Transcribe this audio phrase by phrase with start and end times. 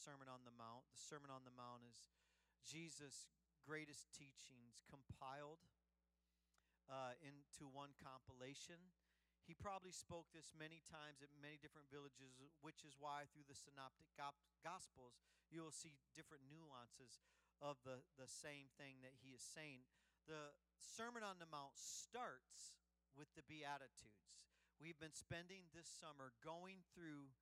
[0.00, 0.88] Sermon on the Mount.
[0.96, 2.08] The Sermon on the Mount is
[2.64, 3.28] Jesus'
[3.68, 5.60] greatest teachings compiled
[6.88, 8.80] uh, into one compilation.
[9.44, 13.58] He probably spoke this many times at many different villages, which is why through the
[13.58, 15.20] Synoptic Gospels
[15.52, 17.20] you will see different nuances
[17.60, 19.84] of the, the same thing that he is saying.
[20.24, 22.72] The Sermon on the Mount starts
[23.12, 24.48] with the Beatitudes.
[24.80, 27.36] We've been spending this summer going through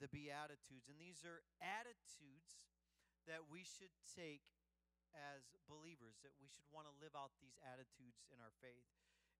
[0.00, 2.68] the Beatitudes, and these are attitudes
[3.24, 4.44] that we should take
[5.16, 8.86] as believers, that we should want to live out these attitudes in our faith.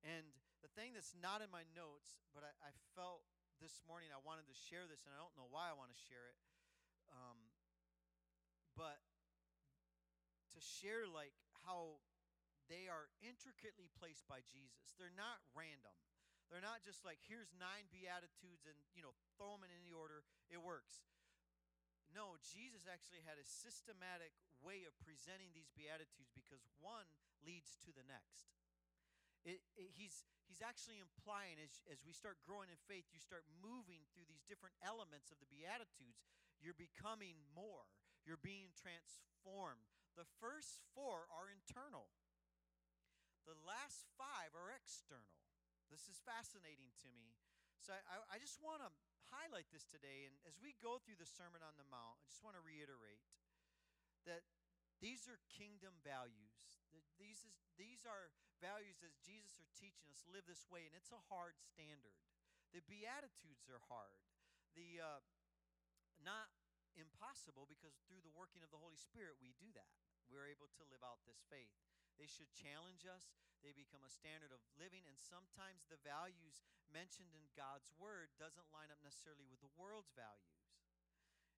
[0.00, 0.32] And
[0.64, 3.28] the thing that's not in my notes, but I, I felt
[3.60, 6.00] this morning I wanted to share this, and I don't know why I want to
[6.08, 6.38] share it.
[7.12, 7.38] Um,
[8.76, 9.00] but
[10.56, 11.36] to share like
[11.68, 12.00] how
[12.66, 14.94] they are intricately placed by Jesus.
[14.98, 15.94] They're not random.
[16.48, 20.22] They're not just like here's nine beatitudes and you know throw them in any order.
[20.46, 21.02] It works.
[22.14, 24.30] No, Jesus actually had a systematic
[24.62, 27.04] way of presenting these beatitudes because one
[27.42, 28.48] leads to the next.
[29.46, 33.46] It, it, he's, he's actually implying as, as we start growing in faith, you start
[33.62, 36.26] moving through these different elements of the Beatitudes.
[36.58, 37.86] You're becoming more,
[38.26, 39.86] you're being transformed.
[40.18, 42.10] The first four are internal,
[43.46, 45.45] the last five are external.
[45.90, 47.34] This is fascinating to me.
[47.78, 48.90] So I, I just want to
[49.30, 50.26] highlight this today.
[50.26, 53.22] And as we go through the Sermon on the Mount, I just want to reiterate
[54.26, 54.42] that
[54.98, 56.56] these are kingdom values.
[57.20, 61.12] These, is, these are values that Jesus are teaching us live this way, and it's
[61.12, 62.16] a hard standard.
[62.72, 64.16] The Beatitudes are hard.
[64.72, 65.20] The uh,
[66.24, 66.48] not
[66.96, 69.92] impossible because through the working of the Holy Spirit we do that.
[70.26, 71.76] We're able to live out this faith.
[72.16, 73.32] They should challenge us.
[73.64, 76.62] They become a standard of living, and sometimes the values
[76.92, 80.60] mentioned in God's word doesn't line up necessarily with the world's values.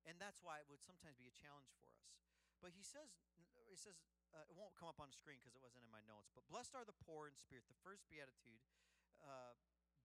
[0.07, 2.07] And that's why it would sometimes be a challenge for us.
[2.65, 3.13] But he says,
[3.69, 4.01] he says,
[4.33, 6.33] uh, it won't come up on the screen because it wasn't in my notes.
[6.33, 7.69] But blessed are the poor in spirit.
[7.69, 8.63] The first beatitude,
[9.21, 9.55] uh,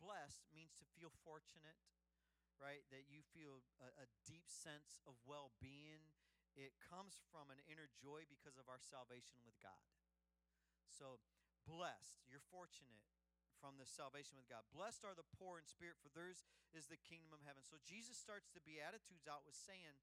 [0.01, 1.79] blessed means to feel fortunate,
[2.59, 2.83] right?
[2.91, 6.03] That you feel a, a deep sense of well-being.
[6.53, 9.92] It comes from an inner joy because of our salvation with God.
[10.93, 11.17] So,
[11.65, 13.01] blessed, you're fortunate
[13.57, 14.67] from the salvation with God.
[14.75, 16.43] Blessed are the poor in spirit, for theirs
[16.75, 17.63] is the kingdom of heaven.
[17.63, 19.95] So Jesus starts the Beatitudes out with saying,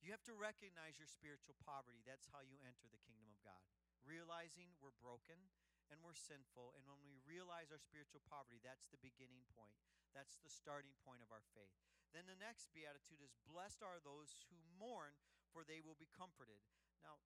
[0.00, 2.06] you have to recognize your spiritual poverty.
[2.06, 3.60] That's how you enter the kingdom of God.
[4.06, 5.36] Realizing we're broken
[5.90, 6.72] and we're sinful.
[6.78, 9.74] And when we realize our spiritual poverty, that's the beginning point.
[10.14, 11.74] That's the starting point of our faith.
[12.14, 15.18] Then the next beatitude is Blessed are those who mourn,
[15.52, 16.62] for they will be comforted.
[17.04, 17.20] Now,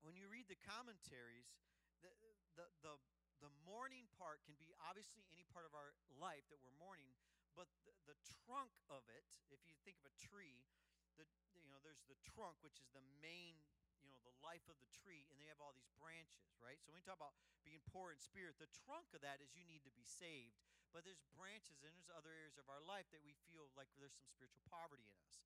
[0.00, 1.48] when you read the commentaries,
[2.00, 2.12] the,
[2.56, 2.94] the, the,
[3.44, 7.12] the mourning part can be obviously any part of our life that we're mourning,
[7.52, 10.64] but the, the trunk of it, if you think of a tree,
[11.18, 11.26] the
[11.58, 13.58] you know there's the trunk which is the main
[14.00, 16.78] you know the life of the tree and they have all these branches right?
[16.80, 17.36] So when we talk about
[17.66, 20.56] being poor in spirit the trunk of that is you need to be saved
[20.90, 24.14] but there's branches and there's other areas of our life that we feel like there's
[24.14, 25.38] some spiritual poverty in us.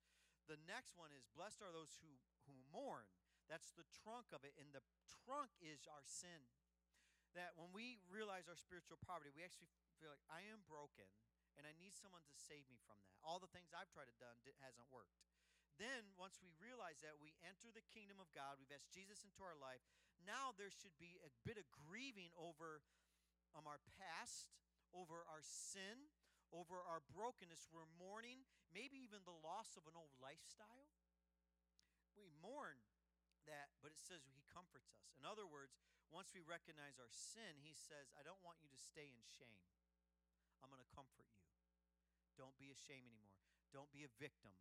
[0.49, 2.17] The next one is blessed are those who
[2.49, 3.09] who mourn
[3.47, 4.85] that's the trunk of it and the
[5.25, 6.49] trunk is our sin
[7.37, 11.07] that when we realize our spiritual poverty we actually feel like i am broken
[11.55, 14.17] and i need someone to save me from that all the things i've tried to
[14.17, 15.19] done hasn't worked
[15.79, 18.63] then, once we realize that, we enter the kingdom of God.
[18.63, 19.83] We've asked Jesus into our life.
[20.23, 22.79] Now, there should be a bit of grieving over
[23.59, 24.55] um, our past,
[24.95, 26.11] over our sin,
[26.55, 27.67] over our brokenness.
[27.75, 30.87] We're mourning, maybe even the loss of an old lifestyle.
[32.15, 32.79] We mourn
[33.49, 35.13] that, but it says He comforts us.
[35.17, 35.77] In other words,
[36.13, 39.63] once we recognize our sin, He says, I don't want you to stay in shame.
[40.63, 41.45] I'm going to comfort you.
[42.41, 43.45] Don't be ashamed anymore.
[43.71, 44.55] Don't be a victim.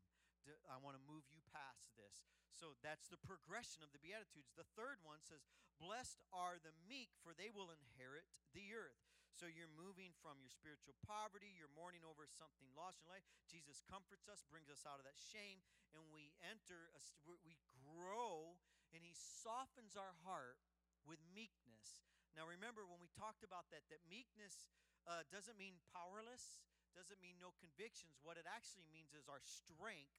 [0.67, 2.27] I want to move you past this.
[2.51, 4.51] So that's the progression of the Beatitudes.
[4.53, 5.47] The third one says,
[5.79, 8.99] Blessed are the meek, for they will inherit the earth.
[9.33, 13.25] So you're moving from your spiritual poverty, you're mourning over something lost in life.
[13.49, 15.65] Jesus comforts us, brings us out of that shame,
[15.97, 17.01] and we enter, a,
[17.41, 18.61] we grow,
[18.93, 20.61] and He softens our heart
[21.03, 22.05] with meekness.
[22.37, 24.71] Now remember, when we talked about that, that meekness
[25.09, 26.63] uh, doesn't mean powerless
[26.93, 28.21] doesn't mean no convictions.
[28.21, 30.13] What it actually means is our strength,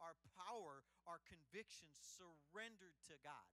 [0.00, 3.52] our power, our conviction surrendered to God.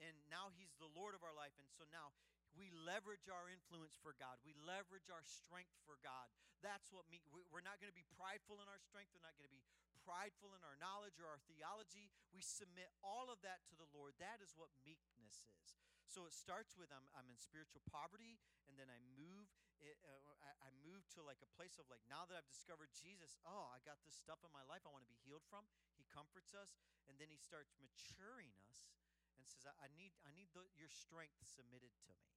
[0.00, 1.52] And now He's the Lord of our life.
[1.60, 2.16] And so now
[2.54, 4.38] We leverage our influence for God.
[4.46, 6.30] We leverage our strength for God.
[6.62, 7.18] That's what me.
[7.50, 9.10] We're not going to be prideful in our strength.
[9.10, 9.66] We're not going to be
[10.04, 12.12] prideful in our knowledge or our theology.
[12.30, 14.14] We submit all of that to the Lord.
[14.20, 15.80] That is what meekness is.
[16.04, 19.48] So it starts with I'm, I'm in spiritual poverty, and then I move.
[19.82, 22.92] It, uh, I, I move to like a place of like now that I've discovered
[22.94, 23.40] Jesus.
[23.42, 25.66] Oh, I got this stuff in my life I want to be healed from.
[25.96, 26.78] He comforts us,
[27.08, 28.92] and then he starts maturing us
[29.40, 32.30] and says, I, I need I need the, your strength submitted to me.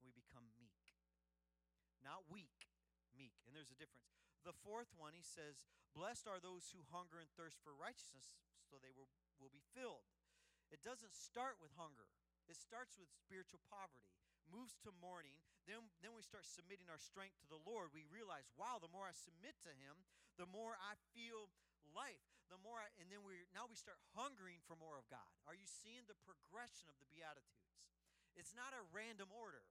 [0.00, 0.80] We become meek,
[2.00, 2.69] not weak.
[3.20, 4.08] Meek, and there's a difference.
[4.48, 8.80] The fourth one, he says, Blessed are those who hunger and thirst for righteousness, so
[8.80, 10.08] they will, will be filled.
[10.72, 12.08] It doesn't start with hunger.
[12.48, 14.08] It starts with spiritual poverty,
[14.48, 15.36] moves to mourning.
[15.68, 17.92] Then, then we start submitting our strength to the Lord.
[17.92, 20.00] We realize, wow, the more I submit to Him,
[20.40, 21.52] the more I feel
[21.92, 22.24] life.
[22.50, 25.30] The more, I, and then we now we start hungering for more of God.
[25.46, 27.78] Are you seeing the progression of the Beatitudes?
[28.34, 29.62] It's not a random order.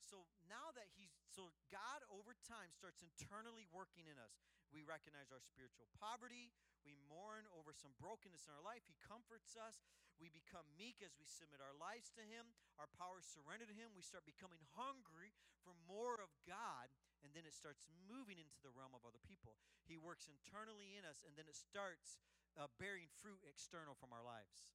[0.00, 4.42] So now that he's so God over time starts internally working in us.
[4.74, 6.50] We recognize our spiritual poverty.
[6.82, 8.82] We mourn over some brokenness in our life.
[8.86, 9.86] He comforts us.
[10.18, 12.52] We become meek as we submit our lives to Him.
[12.76, 13.94] Our power surrendered to Him.
[13.96, 15.32] We start becoming hungry
[15.64, 16.92] for more of God,
[17.24, 19.56] and then it starts moving into the realm of other people.
[19.88, 22.20] He works internally in us, and then it starts
[22.58, 24.68] uh, bearing fruit external from our lives.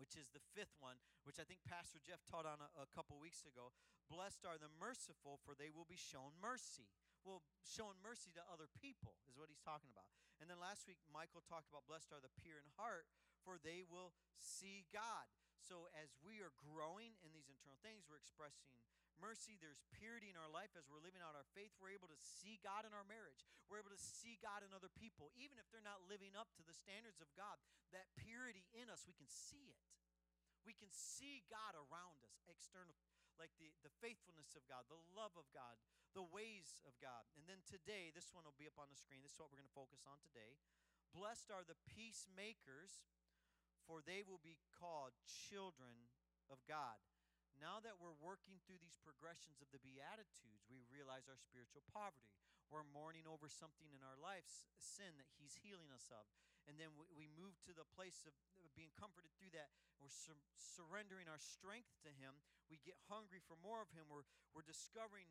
[0.00, 3.20] Which is the fifth one, which I think Pastor Jeff taught on a, a couple
[3.20, 3.70] weeks ago.
[4.08, 6.90] Blessed are the merciful, for they will be shown mercy
[7.22, 10.10] well, showing mercy to other people is what he's talking about.
[10.42, 13.06] And then last week, Michael talked about blessed are the pure in heart,
[13.46, 15.30] for they will see God.
[15.62, 18.66] So as we are growing in these internal things, we're expressing
[19.18, 19.58] mercy.
[19.58, 21.74] There's purity in our life as we're living out our faith.
[21.80, 23.44] We're able to see God in our marriage.
[23.68, 26.64] We're able to see God in other people, even if they're not living up to
[26.64, 27.60] the standards of God.
[27.92, 29.82] That purity in us, we can see it.
[30.62, 32.94] We can see God around us, external,
[33.34, 35.74] like the, the faithfulness of God, the love of God,
[36.14, 37.26] the ways of God.
[37.34, 39.26] And then today, this one will be up on the screen.
[39.26, 40.54] This is what we're going to focus on today.
[41.10, 43.02] Blessed are the peacemakers
[43.86, 46.08] for they will be called children
[46.50, 46.98] of God.
[47.62, 52.34] Now that we're working through these progressions of the Beatitudes, we realize our spiritual poverty.
[52.66, 56.26] We're mourning over something in our lives, sin that He's healing us of.
[56.66, 58.34] And then we, we move to the place of
[58.74, 59.70] being comforted through that.
[60.02, 62.42] We're sur- surrendering our strength to Him.
[62.66, 64.10] We get hungry for more of Him.
[64.10, 64.26] We're,
[64.58, 65.30] we're discovering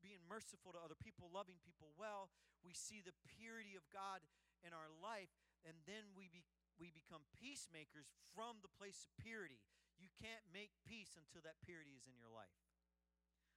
[0.00, 2.32] being merciful to other people, loving people well.
[2.64, 4.24] We see the purity of God
[4.64, 5.32] in our life.
[5.68, 6.40] And then we be,
[6.80, 9.60] we become peacemakers from the place of purity.
[9.96, 12.52] You can't make peace until that purity is in your life.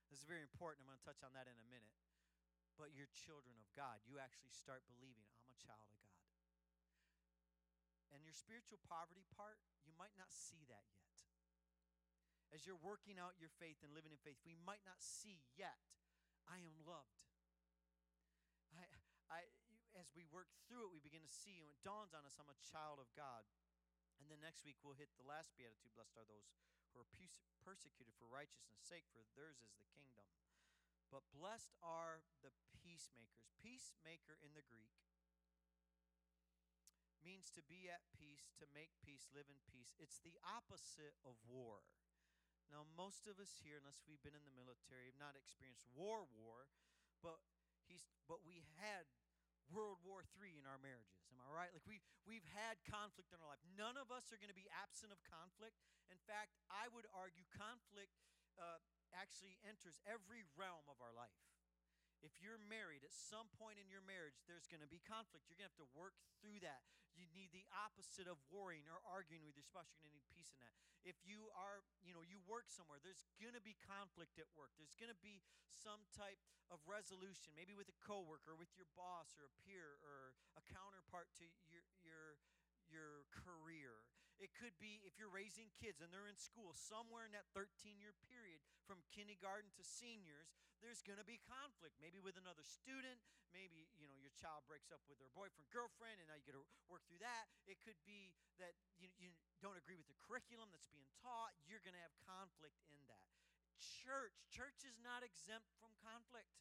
[0.10, 0.84] This is very important.
[0.84, 1.94] I'm going to touch on that in a minute.
[2.80, 4.00] But you're children of God.
[4.08, 6.20] You actually start believing, I'm a child of God.
[8.16, 11.14] And your spiritual poverty part, you might not see that yet.
[12.50, 15.78] As you're working out your faith and living in faith, we might not see yet,
[16.50, 17.22] I am loved.
[18.74, 18.90] I,
[19.30, 19.46] I,
[19.94, 22.50] as we work through it, we begin to see, and it dawns on us, I'm
[22.50, 23.46] a child of God.
[24.20, 26.52] And then next week, we'll hit the last beatitude Blessed are those
[26.92, 27.12] who are
[27.64, 30.28] persecuted for righteousness' sake, for theirs is the kingdom.
[31.10, 33.50] But blessed are the peacemakers.
[33.58, 34.94] Peacemaker in the Greek
[37.26, 39.92] means to be at peace, to make peace, live in peace.
[40.00, 41.84] It's the opposite of war.
[42.70, 46.30] Now, most of us here, unless we've been in the military, have not experienced war,
[46.30, 46.70] war,
[47.26, 47.42] but
[47.90, 49.10] he's but we had
[49.70, 51.26] World War III in our marriages.
[51.30, 51.72] Am I right?
[51.74, 53.62] Like we we've had conflict in our life.
[53.78, 55.78] None of us are going to be absent of conflict.
[56.10, 58.18] In fact, I would argue conflict
[58.58, 58.82] uh,
[59.16, 61.34] actually enters every realm of our life.
[62.20, 65.48] If you're married, at some point in your marriage, there's going to be conflict.
[65.48, 66.84] You're going to have to work through that.
[67.20, 69.92] You need the opposite of worrying or arguing with your spouse.
[69.92, 70.72] You're going to need peace in that.
[71.04, 74.72] If you are, you know, you work somewhere, there's going to be conflict at work.
[74.80, 76.40] There's going to be some type
[76.72, 81.28] of resolution, maybe with a coworker, with your boss or a peer or a counterpart
[81.44, 82.40] to your your
[82.88, 84.02] your career.
[84.40, 88.00] It could be if you're raising kids and they're in school, somewhere in that 13
[88.00, 92.00] year period from kindergarten to seniors, there's going to be conflict.
[92.00, 93.20] Maybe with another student,
[93.52, 96.56] maybe you know your child breaks up with their boyfriend, girlfriend, and now you got
[96.56, 97.52] to work through that.
[97.68, 98.32] It could be
[98.64, 101.52] that you, you don't agree with the curriculum that's being taught.
[101.68, 103.28] You're going to have conflict in that.
[103.80, 106.52] Church, church is not exempt from conflict.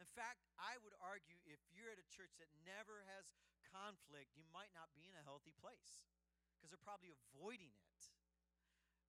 [0.00, 3.32] In fact, I would argue if you're at a church that never has
[3.76, 6.08] conflict, you might not be in a healthy place
[6.56, 8.00] because they're probably avoiding it.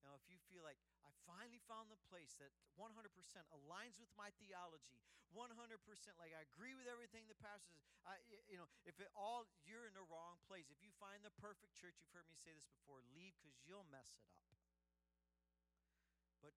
[0.04, 2.94] Now, if you feel like I finally found the place that 100%
[3.50, 5.02] aligns with my theology,
[5.34, 5.52] 100%
[6.16, 8.16] like I agree with everything the pastor says, I,
[8.48, 10.70] you know, if it all you're in the wrong place.
[10.70, 13.84] If you find the perfect church, you've heard me say this before, leave because you'll
[13.90, 14.48] mess it up.
[16.40, 16.54] But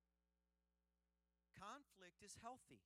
[1.58, 2.86] conflict is healthy.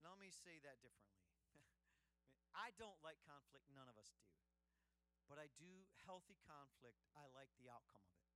[0.00, 1.33] Now, let me say that differently.
[2.54, 4.30] I don't like conflict, none of us do.
[5.26, 8.30] But I do healthy conflict, I like the outcome of it.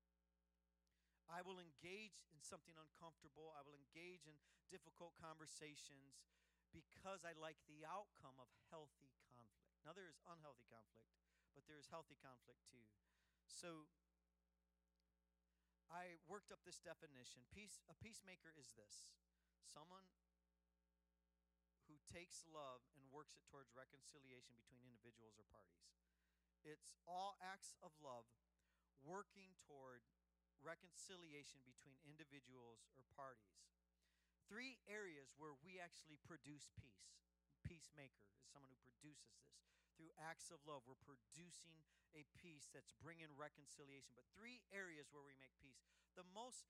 [1.28, 4.34] I will engage in something uncomfortable, I will engage in
[4.72, 6.24] difficult conversations
[6.72, 9.76] because I like the outcome of healthy conflict.
[9.84, 11.08] Now, there is unhealthy conflict,
[11.52, 12.84] but there is healthy conflict too.
[13.48, 13.88] So,
[15.88, 17.48] I worked up this definition.
[17.48, 19.16] Peace, a peacemaker is this
[19.64, 20.04] someone
[22.08, 25.84] takes love and works it towards reconciliation between individuals or parties.
[26.66, 28.26] It's all acts of love
[29.04, 30.02] working toward
[30.58, 33.62] reconciliation between individuals or parties.
[34.50, 37.20] Three areas where we actually produce peace.
[37.62, 39.60] Peacemaker is someone who produces this.
[39.94, 41.84] Through acts of love, we're producing
[42.16, 44.16] a peace that's bringing reconciliation.
[44.16, 45.84] But three areas where we make peace.
[46.16, 46.64] The most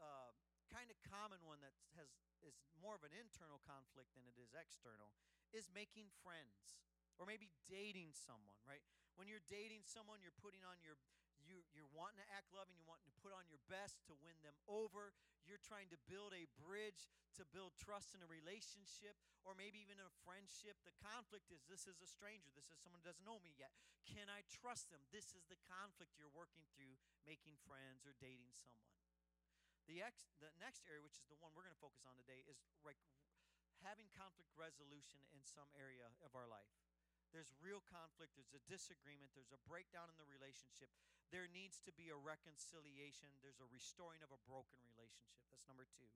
[0.00, 0.32] uh,
[0.68, 2.08] kind of common one that has
[2.44, 5.10] is more of an internal conflict than it is external
[5.50, 6.78] is making friends
[7.18, 8.82] or maybe dating someone, right?
[9.18, 10.94] When you're dating someone, you're putting on your
[11.42, 14.36] you you're wanting to act loving, you're wanting to put on your best to win
[14.44, 15.16] them over.
[15.48, 17.08] You're trying to build a bridge
[17.40, 19.16] to build trust in a relationship
[19.48, 20.76] or maybe even a friendship.
[20.84, 22.52] The conflict is this is a stranger.
[22.52, 23.72] This is someone who doesn't know me yet.
[24.04, 25.00] Can I trust them?
[25.08, 28.92] This is the conflict you're working through making friends or dating someone.
[29.88, 32.44] The, ex, the next area, which is the one we're going to focus on today,
[32.44, 33.00] is like
[33.80, 36.68] having conflict resolution in some area of our life.
[37.32, 40.88] There's real conflict, there's a disagreement, there's a breakdown in the relationship.
[41.28, 45.40] There needs to be a reconciliation, there's a restoring of a broken relationship.
[45.52, 46.08] That's number two.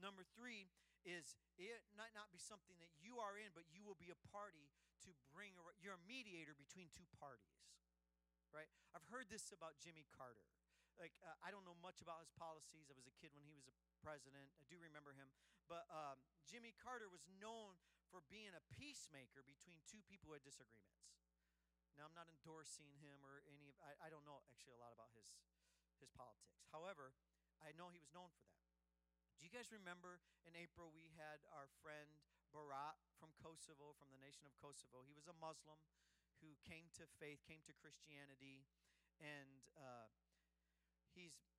[0.00, 0.68] Number three
[1.08, 4.20] is it might not be something that you are in, but you will be a
[4.28, 4.68] party
[5.04, 7.64] to bring, you're a mediator between two parties,
[8.52, 8.68] right?
[8.92, 10.44] I've heard this about Jimmy Carter.
[10.98, 12.90] Like, uh, I don't know much about his policies.
[12.90, 14.50] I was a kid when he was a president.
[14.58, 15.30] I do remember him.
[15.70, 17.78] But um, Jimmy Carter was known
[18.10, 21.14] for being a peacemaker between two people who had disagreements.
[21.94, 24.94] Now, I'm not endorsing him or any of, I, I don't know actually a lot
[24.94, 25.34] about his,
[26.02, 26.66] his politics.
[26.70, 27.14] However,
[27.62, 28.58] I know he was known for that.
[29.38, 32.10] Do you guys remember in April we had our friend
[32.50, 35.06] Barat from Kosovo, from the nation of Kosovo?
[35.06, 35.78] He was a Muslim
[36.42, 38.66] who came to faith, came to Christianity,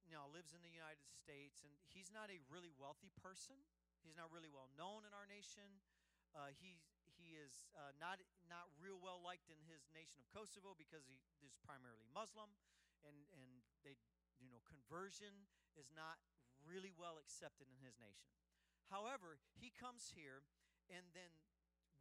[0.09, 3.57] know lives in the United States, and he's not a really wealthy person.
[4.01, 5.81] He's not really well known in our nation.
[6.33, 6.81] Uh, he
[7.17, 11.19] he is uh, not not real well liked in his nation of Kosovo because he
[11.45, 12.53] is primarily Muslim,
[13.05, 13.97] and and they
[14.41, 16.21] you know conversion is not
[16.63, 18.31] really well accepted in his nation.
[18.89, 20.43] However, he comes here,
[20.89, 21.29] and then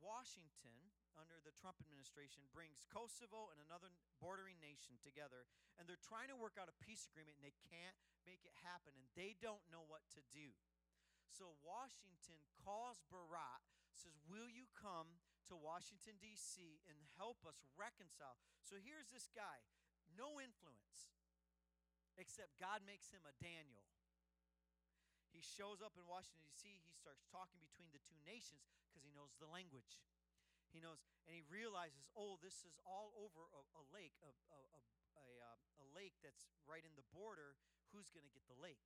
[0.00, 3.90] Washington under the Trump administration brings Kosovo and another
[4.22, 7.98] bordering nation together, and they're trying to work out a peace agreement, and they can't
[8.22, 10.54] make it happen, and they don't know what to do.
[11.28, 13.60] So Washington calls Barat,
[13.92, 15.20] says, Will you come
[15.50, 18.38] to Washington, D.C., and help us reconcile?
[18.62, 19.62] So here's this guy,
[20.14, 21.12] no influence,
[22.16, 23.84] except God makes him a Daniel.
[25.30, 29.12] He shows up in Washington, D.C., he starts talking between the two nations because he
[29.12, 30.00] knows the language.
[30.72, 34.60] He knows, and he realizes, oh, this is all over a, a lake, a, a,
[34.76, 34.80] a,
[35.16, 35.58] a, uh,
[35.98, 37.58] lake that's right in the border.
[37.90, 38.78] Who's going to get the lake?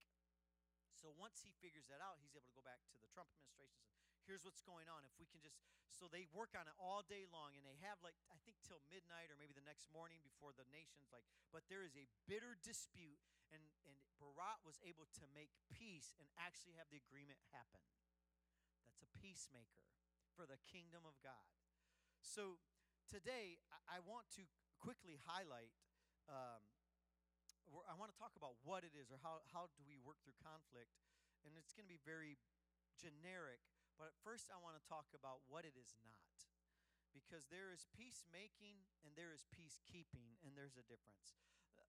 [0.95, 3.83] So once he figures that out, he's able to go back to the Trump administration
[3.83, 5.03] and say, here's what's going on.
[5.03, 5.59] If we can just,
[5.91, 8.79] so they work on it all day long and they have like, I think till
[8.87, 12.55] midnight or maybe the next morning before the nation's like, but there is a bitter
[12.62, 13.19] dispute
[13.51, 17.83] and, and Barat was able to make peace and actually have the agreement happen.
[18.87, 19.83] That's a peacemaker
[20.39, 21.51] for the kingdom of God.
[22.23, 22.57] So
[23.11, 23.59] today,
[23.91, 24.47] I want to
[24.79, 25.75] quickly highlight.
[26.31, 26.62] Um,
[27.87, 30.38] I want to talk about what it is or how, how do we work through
[30.38, 30.95] conflict.
[31.43, 32.38] And it's going to be very
[32.95, 33.59] generic,
[33.99, 36.38] but at first I want to talk about what it is not.
[37.11, 41.37] Because there is peacemaking and there is peacekeeping, and there's a difference.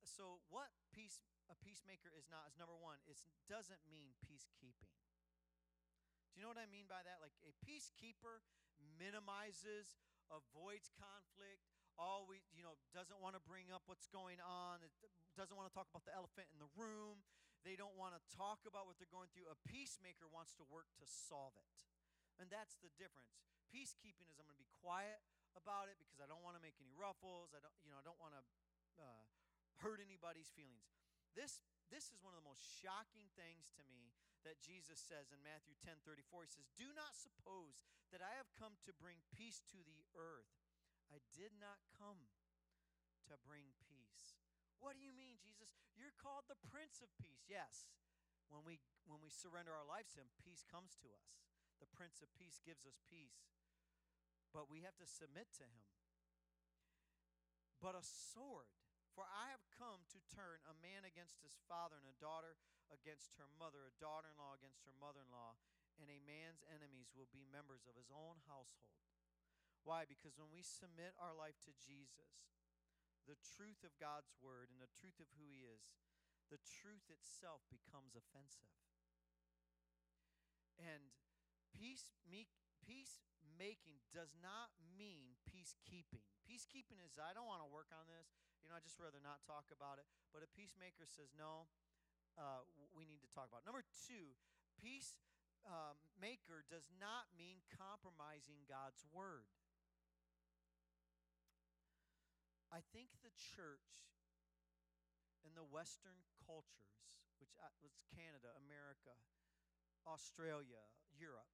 [0.04, 3.16] So, what peace a peacemaker is not is number one, it
[3.48, 4.92] doesn't mean peacekeeping.
[6.34, 7.24] Do you know what I mean by that?
[7.24, 8.44] Like a peacekeeper
[9.00, 9.96] minimizes
[10.32, 11.64] avoids conflict,
[12.00, 14.82] always, you know, doesn't want to bring up what's going on,
[15.36, 17.26] doesn't want to talk about the elephant in the room.
[17.64, 19.48] They don't want to talk about what they're going through.
[19.48, 21.80] A peacemaker wants to work to solve it.
[22.42, 23.40] And that's the difference.
[23.72, 25.24] Peacekeeping is I'm going to be quiet
[25.56, 27.56] about it because I don't want to make any ruffles.
[27.56, 28.44] I don't, you know, I don't want to
[29.00, 29.24] uh,
[29.80, 30.84] hurt anybody's feelings.
[31.34, 34.14] This this is one of the most shocking things to me
[34.44, 36.48] that Jesus says in Matthew 10 34.
[36.48, 37.80] He says, Do not suppose
[38.12, 40.52] that I have come to bring peace to the earth.
[41.12, 42.30] I did not come
[43.30, 44.38] to bring peace.
[44.84, 45.72] What do you mean, Jesus?
[45.96, 47.48] You're called the Prince of Peace.
[47.48, 47.88] Yes,
[48.52, 51.40] When we when we surrender our lives to him, peace comes to us.
[51.80, 53.48] The Prince of Peace gives us peace.
[54.52, 55.88] But we have to submit to him.
[57.82, 58.72] But a sword,
[59.12, 62.56] for I have come to turn a man against his father, and a daughter
[62.94, 65.58] against her mother, a daughter in law against her mother in law,
[65.98, 68.98] and a man's enemies will be members of his own household.
[69.84, 70.08] Why?
[70.08, 72.54] Because when we submit our life to Jesus,
[73.28, 75.84] the truth of God's word and the truth of who he is,
[76.52, 78.72] the truth itself becomes offensive.
[80.80, 81.12] And
[81.72, 82.48] peace, me,
[82.84, 86.24] peacemaking does not mean peacekeeping.
[86.44, 88.36] Peacekeeping is, I don't want to work on this.
[88.64, 90.08] You know, I just rather not talk about it.
[90.32, 91.68] But a peacemaker says, no,
[92.38, 93.66] uh, we need to talk about.
[93.66, 94.34] Number two,
[94.78, 99.50] peacemaker um, does not mean compromising God's word.
[102.74, 104.10] I think the church
[105.46, 106.98] in the Western cultures,
[107.38, 109.14] which uh, was Canada, America,
[110.10, 110.82] Australia,
[111.14, 111.54] Europe,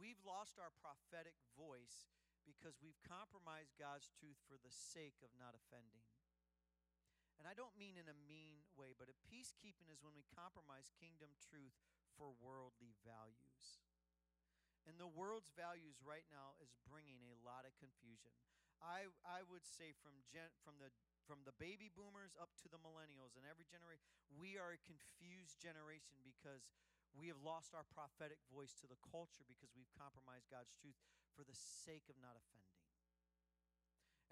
[0.00, 2.08] we've lost our prophetic voice
[2.48, 6.02] because we've compromised God's truth for the sake of not offending.
[7.40, 10.92] And I don't mean in a mean way, but a peacekeeping is when we compromise
[11.00, 11.74] kingdom truth
[12.14, 13.82] for worldly values.
[14.86, 18.34] And the world's values right now is bringing a lot of confusion.
[18.82, 20.90] I, I would say from, gen, from, the,
[21.22, 25.62] from the baby boomers up to the millennials and every generation, we are a confused
[25.62, 26.66] generation because
[27.14, 30.98] we have lost our prophetic voice to the culture because we've compromised God's truth
[31.36, 32.71] for the sake of not offending.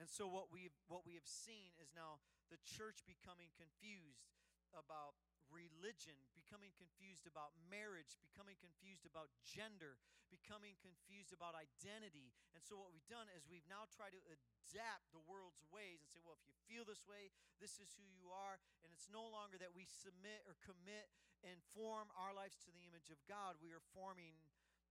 [0.00, 4.24] And so what we what we have seen is now the church becoming confused
[4.72, 5.20] about
[5.52, 9.98] religion, becoming confused about marriage, becoming confused about gender,
[10.30, 12.30] becoming confused about identity.
[12.54, 16.08] And so, what we've done is we've now tried to adapt the world's ways and
[16.08, 18.62] say, well, if you feel this way, this is who you are.
[18.86, 21.10] And it's no longer that we submit or commit
[21.42, 24.38] and form our lives to the image of God, we are forming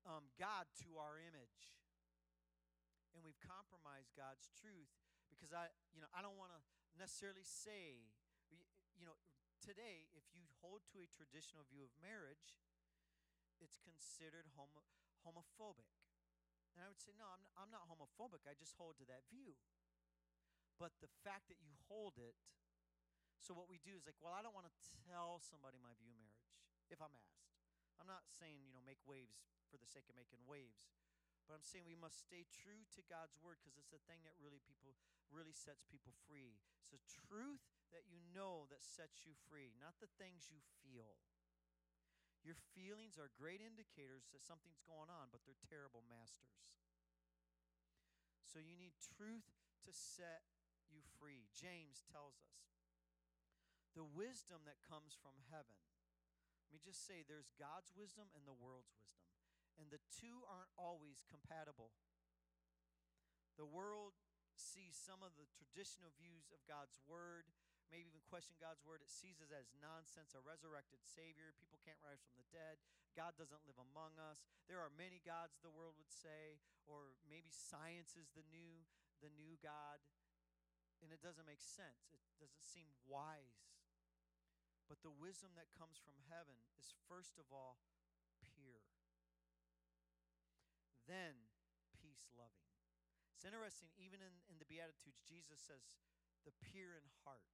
[0.05, 1.77] um, God to our image.
[3.19, 4.95] And we've compromised God's truth
[5.27, 6.61] because I, you know, I don't want to
[6.95, 8.07] necessarily say,
[8.95, 9.19] you know,
[9.59, 12.63] today, if you hold to a traditional view of marriage,
[13.59, 14.87] it's considered homo-
[15.27, 15.91] homophobic.
[16.71, 18.47] And I would say, no, I'm I'm not homophobic.
[18.47, 19.59] I just hold to that view.
[20.79, 22.39] But the fact that you hold it,
[23.43, 24.75] so what we do is like, well, I don't want to
[25.11, 26.55] tell somebody my view of marriage
[26.87, 27.51] if I'm asked.
[27.99, 30.87] I'm not saying, you know, make waves for the sake of making waves.
[31.49, 34.37] But I'm saying we must stay true to God's word because it's the thing that
[34.37, 34.93] really people
[35.33, 36.61] really sets people free.
[36.77, 41.17] It's the truth that you know that sets you free, not the things you feel.
[42.45, 46.85] Your feelings are great indicators that something's going on, but they're terrible masters.
[48.45, 49.49] So you need truth
[49.85, 50.45] to set
[50.85, 51.49] you free.
[51.49, 52.69] James tells us
[53.97, 55.81] the wisdom that comes from heaven.
[56.69, 59.38] Let me just say there's God's wisdom and the world's wisdom,
[59.79, 61.95] and the two aren't always compatible.
[63.55, 64.19] The world
[64.59, 67.47] sees some of the traditional views of God's word
[67.89, 69.01] maybe even question God's word.
[69.01, 71.57] It sees it as nonsense, a resurrected Savior.
[71.57, 72.77] People can't rise from the dead.
[73.17, 74.45] God doesn't live among us.
[74.69, 78.85] There are many gods, the world would say, or maybe science is the new,
[79.25, 79.97] the new God.
[81.01, 82.13] And it doesn't make sense.
[82.13, 83.73] It doesn't seem wise.
[84.85, 87.81] But the wisdom that comes from heaven is first of all
[88.53, 88.85] pure,
[91.09, 91.49] then
[91.97, 92.69] peace loving.
[93.33, 95.81] It's interesting, even in, in the Beatitudes, Jesus says,
[96.45, 97.49] the pure in heart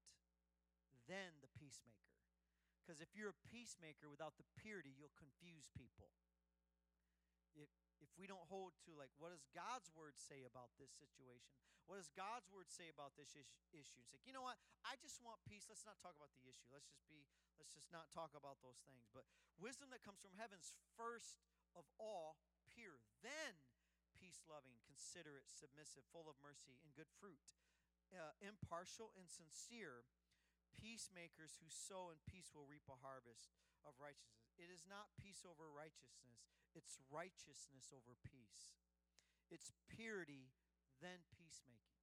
[1.06, 2.14] then the peacemaker.
[2.82, 6.14] Because if you're a peacemaker without the purity, you'll confuse people.
[7.58, 11.50] If, if we don't hold to, like, what does God's word say about this situation?
[11.90, 13.38] What does God's word say about this
[13.74, 14.02] issue?
[14.02, 14.58] It's like, you know what?
[14.86, 15.70] I just want peace.
[15.70, 16.66] Let's not talk about the issue.
[16.74, 17.26] Let's just be,
[17.58, 19.06] let's just not talk about those things.
[19.14, 19.30] But
[19.62, 21.38] wisdom that comes from heaven's first
[21.78, 22.42] of all
[22.74, 23.58] pure, then
[24.14, 27.58] peace loving, considerate, submissive, full of mercy and good fruit,
[28.14, 30.06] uh, impartial and sincere
[30.76, 33.56] Peacemakers who sow in peace will reap a harvest
[33.88, 34.52] of righteousness.
[34.60, 38.76] It is not peace over righteousness, it's righteousness over peace.
[39.48, 40.52] It's purity,
[41.00, 42.02] then peacemaking.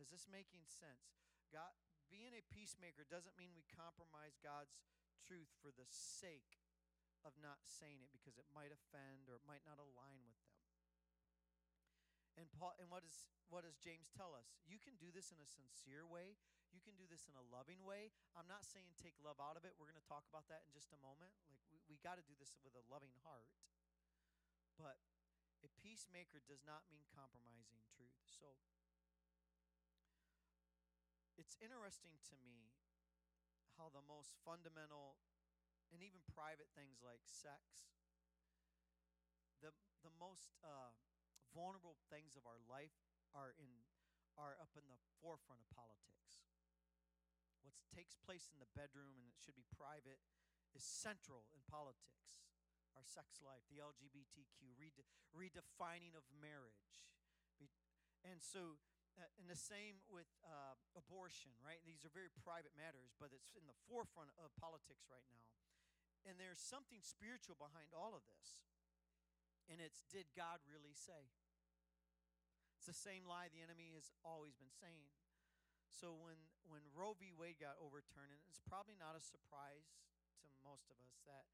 [0.00, 1.20] Is this making sense?
[1.52, 1.76] God,
[2.08, 4.80] being a peacemaker doesn't mean we compromise God's
[5.20, 6.59] truth for the sake
[7.26, 10.56] of not saying it because it might offend or it might not align with them.
[12.38, 14.56] And Paul and what is what does James tell us?
[14.64, 16.38] You can do this in a sincere way.
[16.70, 18.14] You can do this in a loving way.
[18.38, 19.74] I'm not saying take love out of it.
[19.74, 21.34] We're going to talk about that in just a moment.
[21.50, 23.50] Like, we, we got to do this with a loving heart.
[24.78, 25.02] But
[25.66, 28.14] a peacemaker does not mean compromising truth.
[28.22, 28.54] So,
[31.34, 32.70] it's interesting to me
[33.74, 35.18] how the most fundamental
[35.90, 37.90] and even private things like sex,
[39.60, 39.74] the
[40.06, 40.94] the most uh,
[41.52, 42.94] vulnerable things of our life
[43.34, 43.70] are in
[44.38, 46.46] are up in the forefront of politics.
[47.60, 50.22] What takes place in the bedroom and it should be private
[50.72, 52.40] is central in politics.
[52.96, 57.06] Our sex life, the LGBTQ, rede- redefining of marriage.
[57.60, 57.70] Be-
[58.26, 58.80] and so,
[59.14, 61.78] uh, and the same with uh, abortion, right?
[61.86, 65.59] These are very private matters, but it's in the forefront of politics right now.
[66.28, 68.60] And there's something spiritual behind all of this.
[69.70, 71.30] And it's, did God really say?
[72.76, 75.12] It's the same lie the enemy has always been saying.
[75.90, 76.38] So when
[76.70, 77.34] when Roe v.
[77.34, 79.90] Wade got overturned, and it's probably not a surprise
[80.38, 81.50] to most of us that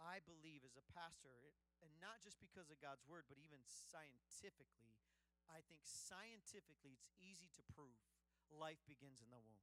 [0.00, 1.52] I believe as a pastor,
[1.84, 4.96] and not just because of God's word, but even scientifically,
[5.46, 8.00] I think scientifically it's easy to prove
[8.48, 9.62] life begins in the womb.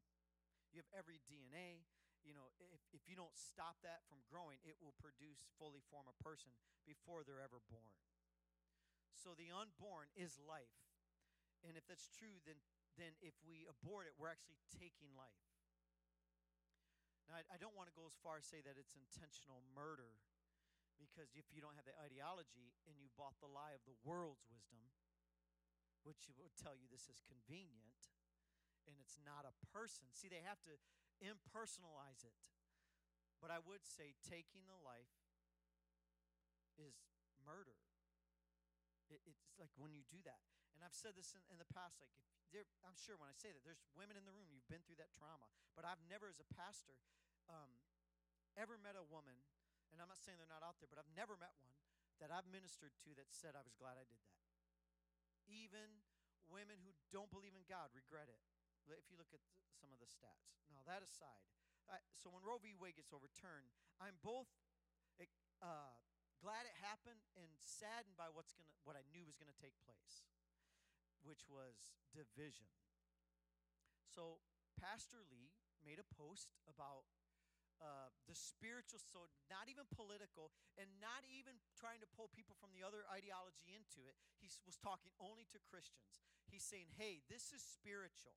[0.69, 1.89] You have every DNA.
[2.25, 6.09] You know, if, if you don't stop that from growing, it will produce fully form
[6.09, 6.49] a person
[6.89, 7.93] before they're ever born.
[9.13, 10.73] So the unborn is life.
[11.61, 12.57] And if that's true, then,
[12.97, 15.45] then if we abort it, we're actually taking life.
[17.29, 20.17] Now, I, I don't want to go as far as say that it's intentional murder,
[20.97, 24.45] because if you don't have the ideology and you bought the lie of the world's
[24.49, 24.81] wisdom,
[26.05, 28.13] which would tell you this is convenient
[28.85, 30.05] and it's not a person.
[30.13, 30.77] See, they have to
[31.21, 32.36] impersonalize it.
[33.43, 35.12] But I would say taking the life
[36.80, 36.95] is
[37.43, 37.78] murder.
[39.12, 40.41] It, it's like when you do that.
[40.75, 42.12] And I've said this in, in the past, like
[42.88, 45.12] I'm sure when I say that, there's women in the room, you've been through that
[45.12, 45.51] trauma.
[45.75, 46.95] But I've never, as a pastor,
[47.51, 47.67] um,
[48.56, 49.36] ever met a woman,
[49.91, 51.75] and I'm not saying they're not out there, but I've never met one
[52.23, 54.39] that I've ministered to that said, I was glad I did that.
[55.51, 55.99] Even
[56.47, 58.39] women who don't believe in God regret it.
[58.85, 59.41] If you look at
[59.73, 60.53] some of the stats.
[60.69, 61.45] Now, that aside,
[61.89, 62.77] I, so when Roe v.
[62.77, 64.49] Wade gets overturned, I'm both
[65.63, 65.95] uh,
[66.43, 70.25] glad it happened and saddened by what's gonna what I knew was gonna take place,
[71.23, 72.69] which was division.
[74.05, 74.43] So
[74.77, 77.07] Pastor Lee made a post about
[77.83, 82.71] uh, the spiritual, so not even political, and not even trying to pull people from
[82.71, 84.15] the other ideology into it.
[84.39, 86.15] He was talking only to Christians.
[86.47, 88.35] He's saying, "Hey, this is spiritual."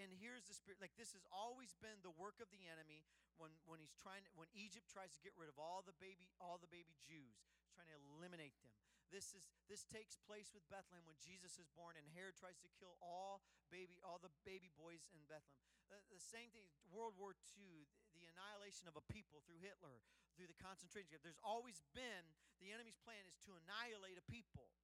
[0.00, 3.06] And here's the spirit like this has always been the work of the enemy
[3.38, 6.58] when when he's trying when egypt tries to get rid of all the baby all
[6.58, 8.74] the baby jews trying to eliminate them
[9.12, 12.70] this is this takes place with bethlehem when jesus is born and herod tries to
[12.74, 17.36] kill all baby all the baby boys in bethlehem the, the same thing world war
[17.54, 17.86] ii
[18.18, 20.02] the annihilation of a people through hitler
[20.34, 22.24] through the concentration camp there's always been
[22.58, 24.74] the enemy's plan is to annihilate a people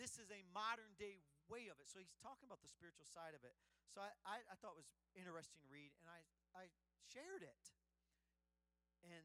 [0.00, 1.20] this is a modern day
[1.52, 1.88] way of it.
[1.90, 3.52] So he's talking about the spiritual side of it.
[3.92, 6.24] So I, I, I thought it was interesting read, and I,
[6.56, 6.72] I
[7.12, 7.64] shared it.
[9.04, 9.24] And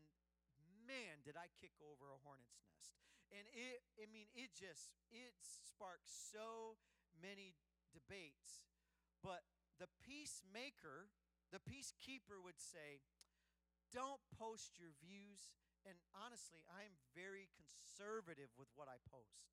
[0.83, 2.99] man, did I kick over a hornet's nest.
[3.31, 6.79] And it, I mean, it just, it sparked so
[7.15, 7.55] many
[7.95, 8.67] debates.
[9.23, 9.47] But
[9.79, 11.11] the peacemaker,
[11.51, 13.03] the peacekeeper would say,
[13.91, 15.51] don't post your views.
[15.87, 19.47] And honestly, I am very conservative with what I post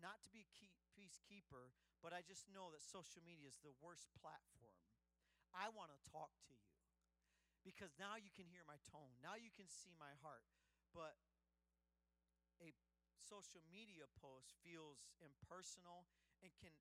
[0.00, 4.08] not to be key, peacekeeper, but I just know that social media is the worst
[4.16, 4.80] platform.
[5.52, 6.72] I want to talk to you
[7.60, 9.12] because now you can hear my tone.
[9.20, 10.44] Now you can see my heart.
[10.96, 11.20] But
[12.64, 12.72] a
[13.20, 16.08] social media post feels impersonal
[16.40, 16.72] and can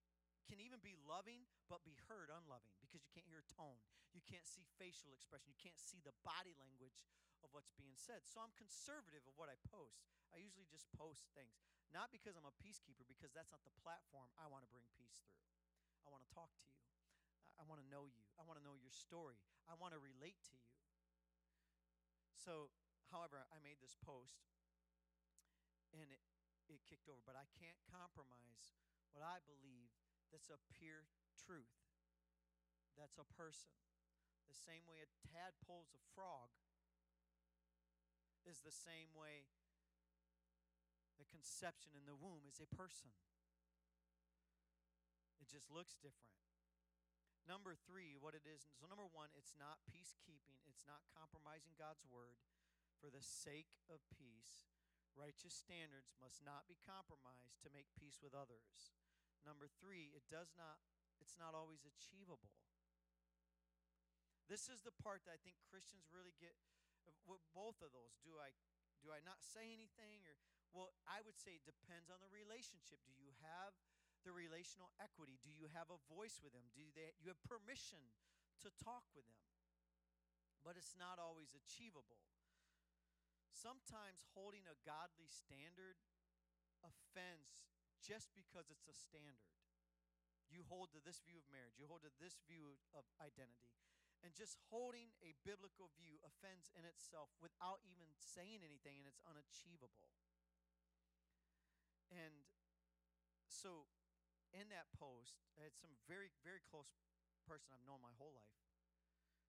[0.46, 3.82] can even be loving but be heard unloving because you can't hear tone.
[4.14, 5.50] You can't see facial expression.
[5.50, 7.02] You can't see the body language
[7.42, 8.24] of what's being said.
[8.30, 10.06] So I'm conservative of what I post.
[10.30, 11.66] I usually just post things.
[11.94, 15.24] Not because I'm a peacekeeper, because that's not the platform I want to bring peace
[15.26, 15.46] through.
[16.06, 16.76] I want to talk to you.
[17.56, 18.26] I want to know you.
[18.36, 19.40] I want to know your story.
[19.66, 20.72] I want to relate to you.
[22.36, 22.70] So,
[23.10, 24.46] however, I made this post
[25.96, 26.22] and it,
[26.68, 28.76] it kicked over, but I can't compromise
[29.16, 29.96] what I believe
[30.30, 31.08] that's a pure
[31.40, 31.80] truth.
[33.00, 33.72] That's a person.
[34.52, 36.52] The same way a tadpole's a frog
[38.46, 39.50] is the same way
[41.18, 43.12] the conception in the womb is a person.
[45.40, 46.36] It just looks different.
[47.46, 48.66] Number three, what it is.
[48.74, 52.42] So, number one, it's not peacekeeping, it's not compromising God's word
[52.98, 54.66] for the sake of peace.
[55.14, 58.92] Righteous standards must not be compromised to make peace with others.
[59.46, 60.82] Number three, it does not,
[61.22, 62.58] it's not always achievable.
[64.50, 66.58] This is the part that I think Christians really get.
[67.06, 68.18] Uh, both of those.
[68.26, 68.54] Do I
[69.02, 70.34] do I not say anything or
[70.76, 73.00] well, I would say it depends on the relationship.
[73.08, 73.72] Do you have
[74.28, 75.40] the relational equity?
[75.40, 76.68] Do you have a voice with them?
[76.76, 78.04] Do they, you have permission
[78.60, 79.46] to talk with them?
[80.66, 82.26] but it's not always achievable.
[83.54, 86.02] Sometimes holding a godly standard
[86.82, 87.54] offends
[88.02, 89.54] just because it's a standard.
[90.50, 93.70] You hold to this view of marriage, you hold to this view of identity.
[94.26, 99.22] And just holding a biblical view offends in itself without even saying anything, and it's
[99.22, 100.10] unachievable.
[102.14, 102.46] And
[103.50, 103.90] so,
[104.54, 106.90] in that post, I had some very, very close
[107.46, 108.62] person I've known my whole life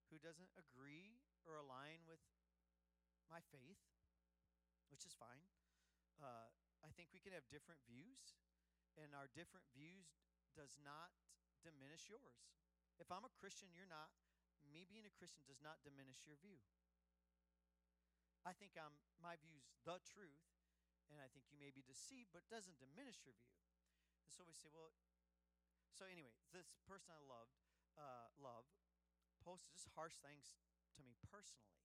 [0.09, 2.21] who doesn't agree or align with
[3.27, 3.81] my faith,
[4.87, 5.43] which is fine.
[6.21, 6.47] Uh,
[6.85, 8.39] I think we can have different views,
[8.95, 10.15] and our different views
[10.55, 11.11] does not
[11.61, 12.47] diminish yours.
[12.97, 14.09] If I'm a Christian, you're not.
[14.65, 16.59] Me being a Christian does not diminish your view.
[18.47, 20.43] I think I'm my view's the truth,
[21.11, 23.57] and I think you may be deceived, but doesn't diminish your view.
[24.23, 24.91] And so we say, well,
[25.91, 27.57] so anyway, this person I loved,
[27.97, 28.67] uh, love,
[29.41, 30.53] posted just harsh things
[30.97, 31.79] to me personally,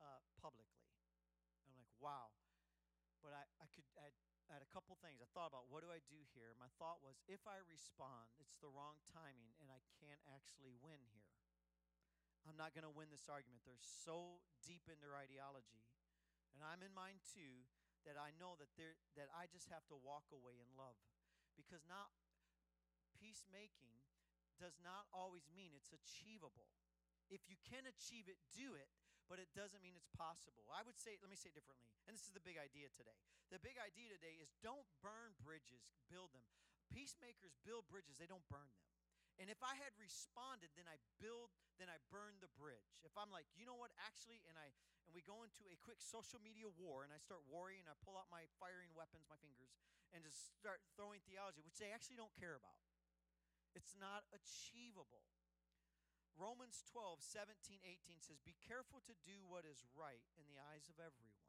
[0.00, 0.88] uh, publicly.
[1.68, 2.32] I'm like, wow.
[3.20, 4.14] But I, I could add,
[4.52, 5.20] add a couple things.
[5.20, 6.56] I thought about what do I do here?
[6.56, 11.00] My thought was if I respond, it's the wrong timing and I can't actually win
[11.12, 11.34] here.
[12.44, 13.64] I'm not going to win this argument.
[13.64, 15.88] They're so deep in their ideology,
[16.52, 17.64] and I'm in mine too,
[18.04, 20.96] that I know that they that I just have to walk away in love.
[21.54, 22.10] Because not
[23.14, 24.02] peacemaking
[24.58, 26.70] does not always mean it's achievable.
[27.32, 28.90] If you can achieve it, do it,
[29.26, 30.68] but it doesn't mean it's possible.
[30.70, 33.16] I would say, let me say it differently, and this is the big idea today.
[33.48, 36.44] The big idea today is don't burn bridges, build them.
[36.92, 38.84] Peacemakers build bridges, they don't burn them.
[39.42, 43.02] And if I had responded, then I build, then I burn the bridge.
[43.02, 44.70] If I'm like, you know what, actually, and I
[45.04, 48.16] and we go into a quick social media war, and I start worrying, I pull
[48.16, 49.76] out my firing weapons, my fingers,
[50.16, 52.80] and just start throwing theology, which they actually don't care about.
[53.76, 55.28] It's not achievable.
[56.34, 60.90] Romans 12, 17, 18 says, Be careful to do what is right in the eyes
[60.90, 61.42] of everyone.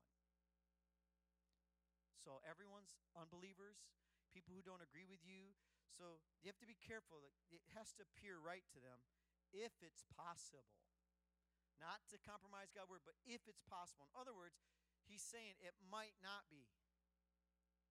[2.21, 3.77] So, everyone's unbelievers,
[4.33, 5.53] people who don't agree with you.
[5.93, 7.21] So, you have to be careful.
[7.53, 8.99] It has to appear right to them
[9.53, 10.65] if it's possible.
[11.77, 14.07] Not to compromise God's word, but if it's possible.
[14.09, 14.59] In other words,
[15.03, 16.67] he's saying it might not be.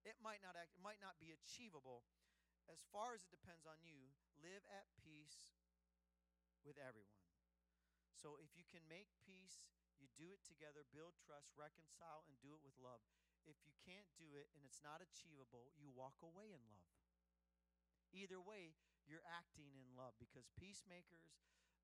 [0.05, 2.05] It might not act, it might not be achievable.
[2.69, 5.53] As far as it depends on you, live at peace
[6.65, 7.25] with everyone.
[8.13, 9.65] So if you can make peace,
[10.01, 13.01] you do it together, build trust, reconcile, and do it with love.
[13.45, 16.89] If you can't do it and it's not achievable, you walk away in love.
[18.15, 18.71] Either way,
[19.03, 21.35] you're acting in love because peacemakers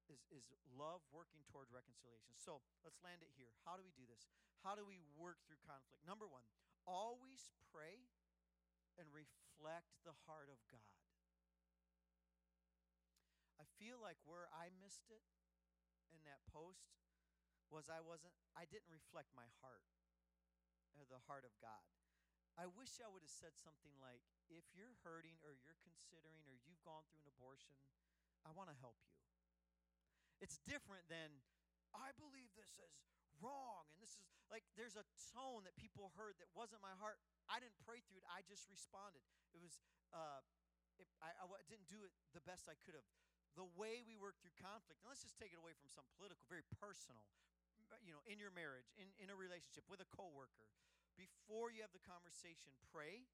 [0.08, 2.34] is, is love working toward reconciliation.
[2.40, 3.52] So let's land it here.
[3.68, 4.32] How do we do this?
[4.64, 6.02] How do we work through conflict?
[6.08, 6.48] Number one,
[6.88, 8.08] always pray
[8.96, 10.96] and reflect the heart of God.
[13.62, 15.22] I feel like where I missed it
[16.10, 16.90] in that post
[17.70, 19.86] was I wasn't I didn't reflect my heart
[20.98, 21.86] or the heart of God.
[22.60, 26.56] I wish I would have said something like if you're hurting or you're considering or
[26.68, 27.76] you've gone through an abortion,
[28.44, 29.16] I want to help you.
[30.44, 31.42] It's different than
[31.94, 32.94] I believe this is
[33.40, 37.18] wrong and this is like there's a tone that people heard that wasn't my heart.
[37.48, 38.28] I didn't pray through it.
[38.28, 39.24] I just responded.
[39.56, 39.80] It was
[40.12, 40.44] uh,
[41.00, 43.08] it, I, I didn't do it the best I could have.
[43.56, 46.48] The way we work through conflict, and let's just take it away from some political,
[46.48, 47.28] very personal,
[48.00, 50.72] you know, in your marriage, in, in a relationship with a coworker.
[51.20, 53.28] Before you have the conversation, pray,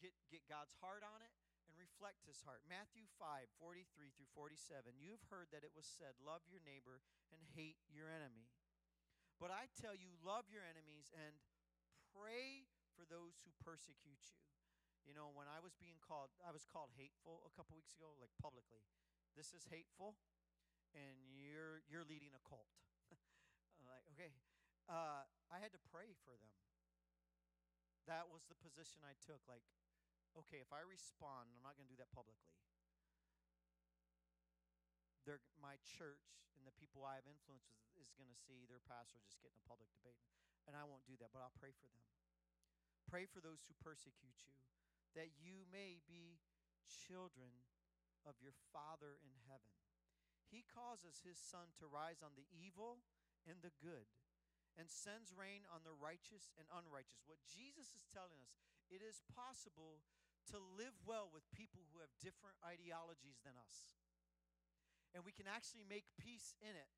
[0.00, 1.32] get, get God's heart on it,
[1.68, 2.66] and reflect his heart.
[2.66, 4.98] Matthew 5, 43 through 47.
[4.98, 8.50] You've heard that it was said, Love your neighbor and hate your enemy.
[9.38, 11.32] But I tell you, love your enemies and
[12.12, 14.42] pray for those who persecute you.
[15.08, 18.12] You know, when I was being called, I was called hateful a couple weeks ago,
[18.20, 18.84] like publicly.
[19.32, 20.20] This is hateful,
[20.92, 22.68] and you're you're leading a cult.
[23.88, 24.36] like, okay,
[24.92, 26.52] uh, I had to pray for them.
[28.10, 29.38] That was the position I took.
[29.46, 29.62] Like,
[30.34, 32.50] okay, if I respond, I'm not going to do that publicly.
[35.22, 38.82] They're, my church and the people I have influence is, is going to see their
[38.82, 40.18] pastor just getting a public debate.
[40.66, 42.02] And I won't do that, but I'll pray for them.
[43.06, 44.58] Pray for those who persecute you,
[45.14, 46.42] that you may be
[46.90, 47.62] children
[48.26, 49.70] of your Father in heaven.
[50.50, 53.06] He causes his sun to rise on the evil
[53.46, 54.10] and the good
[54.78, 57.26] and sends rain on the righteous and unrighteous.
[57.26, 58.54] What Jesus is telling us,
[58.90, 60.02] it is possible
[60.50, 63.94] to live well with people who have different ideologies than us.
[65.14, 66.90] And we can actually make peace in it.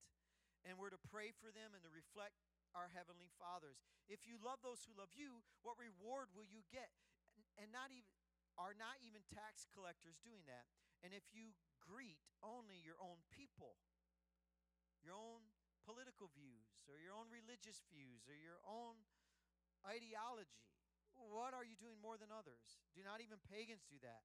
[0.62, 2.38] And we're to pray for them and to reflect
[2.72, 3.82] our heavenly fathers.
[4.06, 6.92] If you love those who love you, what reward will you get?
[7.58, 8.08] And not even
[8.60, 10.68] are not even tax collectors doing that.
[11.00, 13.80] And if you greet only your own people,
[15.00, 15.48] your own
[15.86, 18.98] political views or your own religious views or your own
[19.84, 20.66] ideology.
[21.14, 22.80] What are you doing more than others?
[22.96, 24.24] Do not even pagans do that.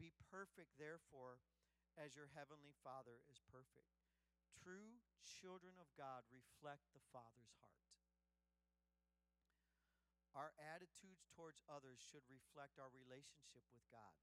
[0.00, 1.38] Be perfect, therefore,
[1.94, 3.94] as your heavenly Father is perfect.
[4.50, 7.84] True children of God reflect the Father's heart.
[10.34, 14.18] Our attitudes towards others should reflect our relationship with God.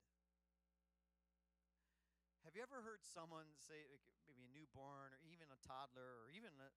[2.44, 6.28] Have you ever heard someone say, like maybe a newborn or even a toddler or
[6.34, 6.70] even a,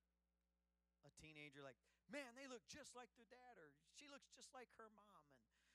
[1.09, 1.81] a teenager, like,
[2.13, 5.25] man, they look just like their dad or she looks just like her mom?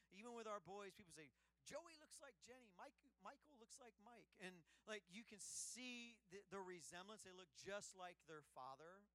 [0.10, 1.30] And even with our boys, people say,
[1.70, 2.74] Joey looks like Jenny.
[2.74, 4.26] Mike, Michael looks like Mike.
[4.42, 4.58] And
[4.90, 7.22] like you can see the, the resemblance.
[7.22, 9.06] They look just like their father.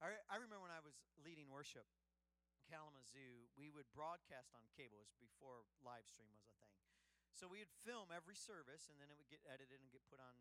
[0.00, 1.84] I, I remember when I was leading worship
[2.56, 4.96] in Kalamazoo, we would broadcast on cable.
[5.04, 6.87] It was before live stream was a thing.
[7.38, 10.18] So we would film every service, and then it would get edited and get put
[10.18, 10.34] on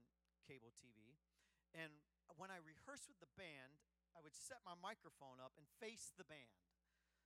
[0.49, 1.21] cable TV.
[1.77, 1.93] And
[2.41, 3.77] when I rehearsed with the band,
[4.17, 6.57] I would set my microphone up and face the band.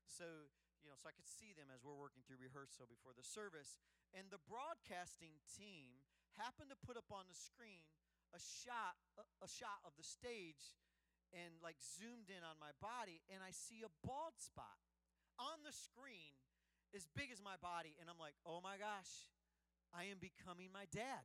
[0.03, 0.51] So,
[0.83, 3.79] you know, so I could see them as we're working through rehearsal before the service.
[4.11, 6.03] And the broadcasting team
[6.35, 7.87] happened to put up on the screen
[8.35, 10.79] a shot a, a shot of the stage
[11.35, 14.79] and like zoomed in on my body and I see a bald spot
[15.35, 16.31] on the screen
[16.95, 19.27] as big as my body and I'm like, "Oh my gosh,
[19.91, 21.23] I am becoming my dad.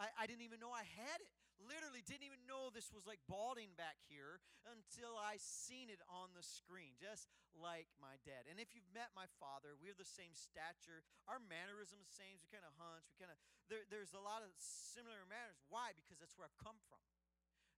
[0.00, 1.32] I, I didn't even know I had it.
[1.60, 6.32] Literally, didn't even know this was like balding back here until I seen it on
[6.32, 8.48] the screen, just like my dad.
[8.48, 11.04] And if you've met my father, we're the same stature.
[11.28, 12.40] Our mannerisms the same.
[12.40, 13.04] We kind of hunch.
[13.12, 13.36] We kind of
[13.68, 15.60] there, there's a lot of similar manners.
[15.68, 15.92] Why?
[15.92, 17.04] Because that's where I've come from.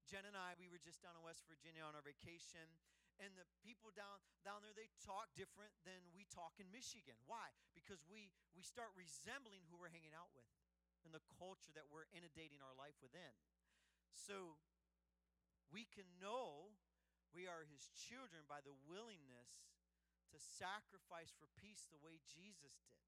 [0.06, 2.66] Jen and I, we were just down in West Virginia on our vacation,
[3.22, 7.14] and the people down down there they talk different than we talk in Michigan.
[7.30, 7.54] Why?
[7.78, 10.50] Because we we start resembling who we're hanging out with
[11.06, 13.34] and the culture that we're inundating our life within.
[14.12, 14.58] So
[15.70, 16.74] we can know
[17.30, 19.70] we are his children by the willingness
[20.34, 23.06] to sacrifice for peace the way Jesus did.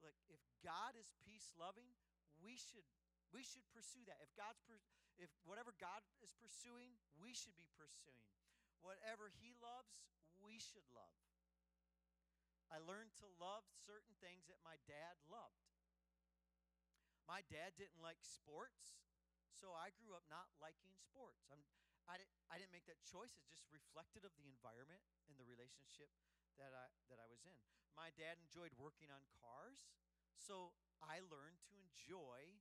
[0.00, 1.92] Like if God is peace loving,
[2.40, 2.88] we should
[3.30, 4.18] we should pursue that.
[4.24, 4.64] If God's
[5.20, 8.24] if whatever God is pursuing, we should be pursuing.
[8.80, 10.04] Whatever he loves,
[10.40, 11.16] we should love.
[12.70, 15.66] I learned to love certain things that my dad loved.
[17.26, 19.02] My dad didn't like sports,
[19.50, 21.46] so I grew up not liking sports.
[21.50, 21.62] I'm,
[22.06, 23.34] I, didn't, I didn't make that choice.
[23.34, 26.10] It's just reflected of the environment and the relationship
[26.58, 27.58] that I, that I was in.
[27.94, 29.90] My dad enjoyed working on cars,
[30.38, 32.58] so I learned to enjoy.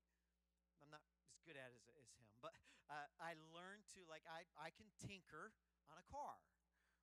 [0.81, 2.57] I'm not as good at it as, as him, but
[2.89, 5.53] uh, I learned to, like, I, I can tinker
[5.89, 6.37] on a car,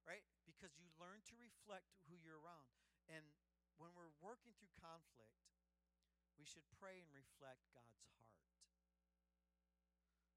[0.06, 0.24] right?
[0.46, 2.70] Because you learn to reflect who you're around.
[3.10, 3.26] And
[3.76, 5.36] when we're working through conflict,
[6.38, 8.22] we should pray and reflect God's heart.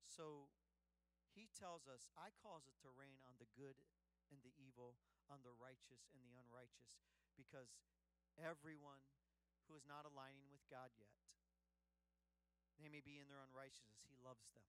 [0.10, 0.52] So
[1.32, 3.80] he tells us, I cause it to rain on the good
[4.34, 5.00] and the evil,
[5.32, 7.00] on the righteous and the unrighteous,
[7.38, 7.80] because
[8.36, 9.00] everyone
[9.70, 11.14] who is not aligning with God yet,
[12.82, 14.66] they may be in their unrighteousness, he loves them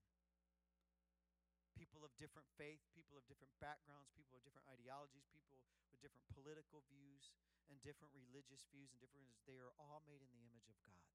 [1.75, 6.27] people of different faith, people of different backgrounds, people of different ideologies, people with different
[6.31, 7.35] political views
[7.71, 11.07] and different religious views and different they are all made in the image of God.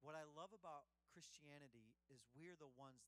[0.00, 3.04] What I love about Christianity is we're the ones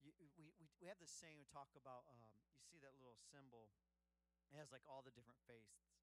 [0.00, 3.16] you, we, we, we have the saying we talk about um, you see that little
[3.16, 3.72] symbol?
[4.52, 5.96] It has like all the different faiths.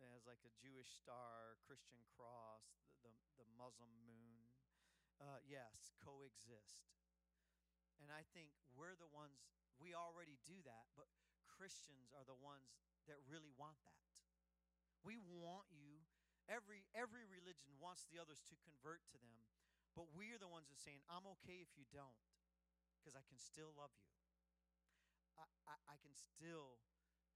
[0.00, 4.48] It has like a jewish star christian cross the, the, the muslim moon.
[5.22, 7.03] Uh, yes coexist
[8.02, 9.44] and I think we're the ones,
[9.78, 11.10] we already do that, but
[11.46, 12.74] Christians are the ones
[13.06, 14.02] that really want that.
[15.04, 16.00] We want you,
[16.48, 19.38] every, every religion wants the others to convert to them,
[19.92, 22.18] but we're the ones that are saying, I'm okay if you don't,
[22.98, 24.10] because I can still love you.
[25.36, 26.80] I, I, I can still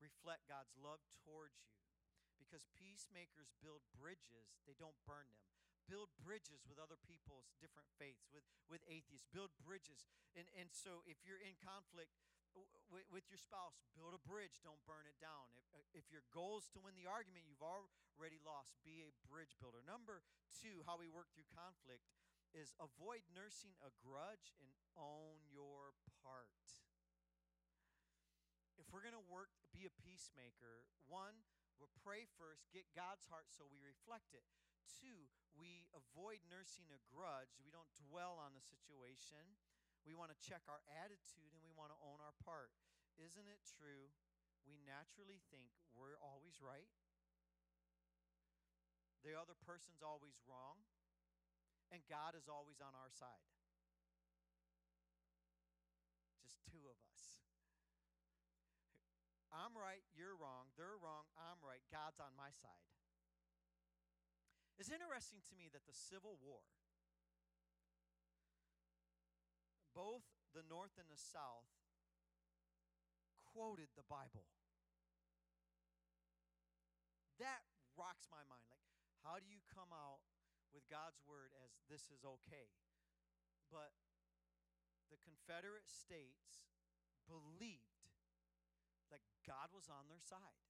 [0.00, 1.74] reflect God's love towards you.
[2.38, 5.57] Because peacemakers build bridges, they don't burn them
[5.88, 10.04] build bridges with other people's different faiths, with, with atheists, build bridges.
[10.36, 12.12] And, and so if you're in conflict
[13.12, 15.48] with your spouse, build a bridge, don't burn it down.
[15.56, 19.14] If, uh, if your goal is to win the argument, you've already lost, be a
[19.30, 19.80] bridge builder.
[19.84, 22.04] Number two, how we work through conflict
[22.56, 26.50] is avoid nursing a grudge and own your part.
[28.80, 31.44] If we're going to work, be a peacemaker, one,
[31.76, 34.46] we'll pray first, get God's heart so we reflect it.
[34.98, 35.28] Two,
[35.58, 37.58] we avoid nursing a grudge.
[37.60, 39.42] We don't dwell on the situation.
[40.06, 42.72] We want to check our attitude and we want to own our part.
[43.18, 44.08] Isn't it true?
[44.62, 46.92] We naturally think we're always right,
[49.24, 50.78] the other person's always wrong,
[51.90, 53.48] and God is always on our side.
[56.44, 57.40] Just two of us.
[59.48, 62.97] I'm right, you're wrong, they're wrong, I'm right, God's on my side.
[64.88, 66.64] It's interesting to me that the Civil War,
[69.92, 70.24] both
[70.56, 71.68] the North and the South,
[73.52, 74.48] quoted the Bible.
[77.36, 77.68] That
[78.00, 78.64] rocks my mind.
[78.72, 78.80] Like,
[79.28, 80.24] how do you come out
[80.72, 82.72] with God's word as this is okay?
[83.68, 83.92] But
[85.12, 86.64] the Confederate States
[87.28, 88.08] believed
[89.12, 90.67] that God was on their side.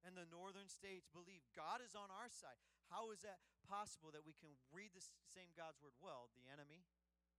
[0.00, 2.56] And the northern states believe God is on our side.
[2.88, 5.92] How is that possible that we can read the same God's word?
[6.00, 6.88] Well, the enemy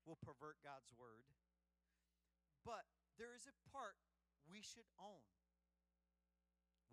[0.05, 1.25] will pervert God's word.
[2.61, 2.85] But
[3.17, 3.97] there is a part
[4.45, 5.25] we should own.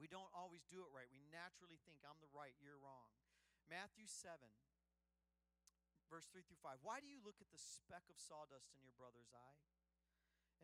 [0.00, 1.10] We don't always do it right.
[1.10, 3.10] We naturally think, I'm the right, you're wrong.
[3.66, 4.40] Matthew 7,
[6.08, 6.80] verse 3 through 5.
[6.86, 9.60] Why do you look at the speck of sawdust in your brother's eye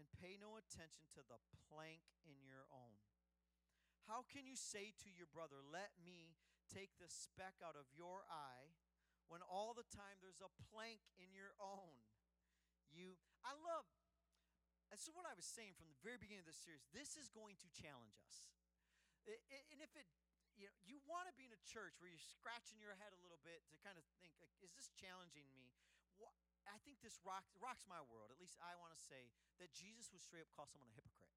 [0.00, 1.36] and pay no attention to the
[1.68, 2.96] plank in your own?
[4.04, 6.36] How can you say to your brother, Let me
[6.68, 8.76] take the speck out of your eye,
[9.28, 12.04] when all the time there's a plank in your own?
[12.92, 13.88] You, I love,
[14.92, 16.84] this is what I was saying from the very beginning of this series.
[16.94, 18.52] This is going to challenge us.
[19.24, 20.04] And if it
[20.54, 23.18] you know, you want to be in a church where you're scratching your head a
[23.18, 25.74] little bit to kind of think, like, is this challenging me?
[26.14, 26.30] What
[26.70, 28.30] I think this rocks, rocks my world.
[28.30, 31.34] At least I want to say that Jesus would straight up call someone a hypocrite.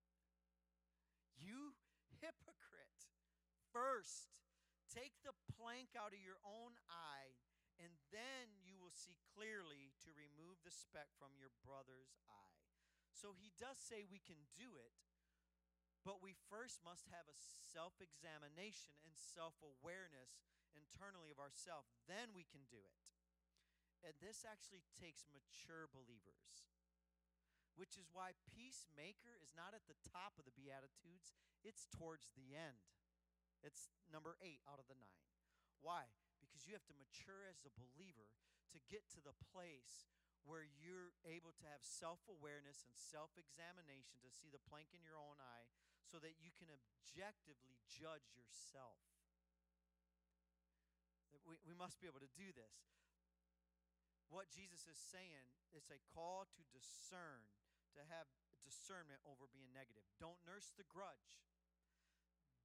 [1.36, 1.74] You.
[3.72, 4.32] First,
[4.88, 7.36] take the plank out of your own eye,
[7.78, 12.58] and then you will see clearly to remove the speck from your brother's eye.
[13.14, 14.94] So he does say we can do it,
[16.06, 17.38] but we first must have a
[17.74, 20.46] self examination and self awareness
[20.78, 21.98] internally of ourselves.
[22.06, 23.02] Then we can do it.
[24.06, 26.70] And this actually takes mature believers,
[27.74, 31.34] which is why peacemaker is not at the top of the Beatitudes,
[31.66, 32.86] it's towards the end.
[33.66, 35.26] It's number eight out of the nine.
[35.82, 36.10] Why?
[36.42, 38.30] Because you have to mature as a believer
[38.74, 40.10] to get to the place
[40.48, 45.04] where you're able to have self awareness and self examination to see the plank in
[45.04, 45.68] your own eye
[46.08, 49.02] so that you can objectively judge yourself.
[51.44, 52.76] We, we must be able to do this.
[54.28, 57.48] What Jesus is saying is a call to discern,
[57.96, 58.28] to have
[58.68, 60.04] discernment over being negative.
[60.20, 61.40] Don't nurse the grudge.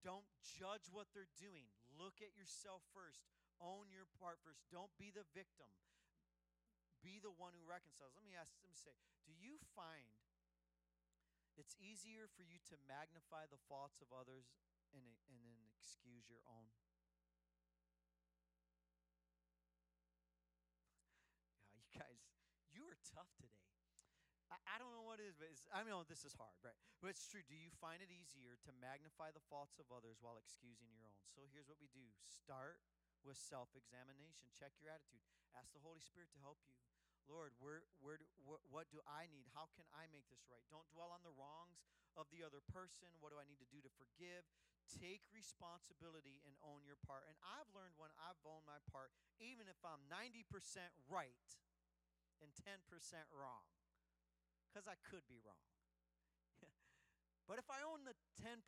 [0.03, 1.71] Don't judge what they're doing.
[1.95, 3.23] Look at yourself first.
[3.63, 4.67] Own your part first.
[4.69, 5.71] Don't be the victim.
[7.03, 8.15] Be the one who reconciles.
[8.15, 8.95] Let me ask, let me say,
[9.27, 10.11] do you find
[11.57, 14.49] it's easier for you to magnify the faults of others
[14.97, 16.73] and, and then excuse your own.
[21.53, 22.21] Yeah, you guys,
[22.73, 23.69] you are tough today.
[24.69, 26.77] I, don't know what it is, but I know this is hard, right?
[27.03, 27.43] But it's true.
[27.47, 31.19] Do you find it easier to magnify the faults of others while excusing your own?
[31.35, 32.79] So here's what we do start
[33.23, 34.51] with self examination.
[34.55, 35.23] Check your attitude.
[35.55, 36.79] Ask the Holy Spirit to help you.
[37.31, 38.19] Lord, where, where
[38.67, 39.47] what do I need?
[39.55, 40.63] How can I make this right?
[40.75, 41.87] Don't dwell on the wrongs
[42.19, 43.09] of the other person.
[43.23, 44.43] What do I need to do to forgive?
[44.91, 47.25] Take responsibility and own your part.
[47.31, 50.43] And I've learned when I've owned my part, even if I'm 90%
[51.07, 51.47] right
[52.43, 52.83] and 10%
[53.31, 53.65] wrong,
[54.73, 55.69] because I could be wrong.
[57.49, 58.65] but if I own the 10%,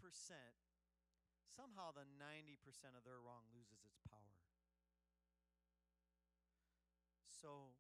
[1.49, 2.61] somehow the 90%
[2.93, 4.37] of their wrong loses its power.
[7.25, 7.73] So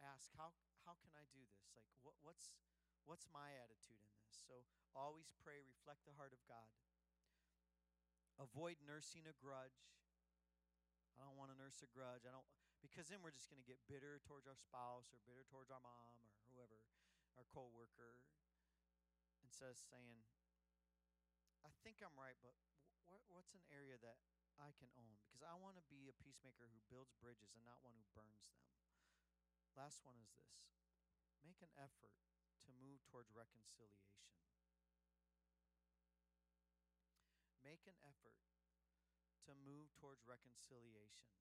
[0.00, 0.52] ask how
[0.84, 1.72] how can I do this?
[1.72, 2.52] Like what what's
[3.08, 4.36] what's my attitude in this?
[4.48, 6.68] So always pray, reflect the heart of God.
[8.36, 9.96] Avoid nursing a grudge.
[11.16, 12.28] I don't want to nurse a grudge.
[12.28, 12.44] I don't
[12.84, 15.80] because then we're just going to get bitter towards our spouse or bitter towards our
[15.80, 16.76] mom or whoever,
[17.36, 18.24] our coworker,
[19.44, 20.24] instead of saying,
[21.64, 22.56] "I think I'm right, but
[23.04, 24.18] wh- what's an area that
[24.58, 27.82] I can own?" Because I want to be a peacemaker who builds bridges and not
[27.84, 28.56] one who burns them.
[29.76, 30.64] Last one is this
[31.44, 32.16] make an effort
[32.64, 34.24] to move towards reconciliation.
[37.62, 38.38] Make an effort
[39.44, 41.34] to move towards reconciliation.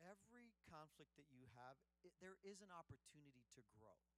[0.00, 4.15] Every conflict that you have, it, there is an opportunity to grow.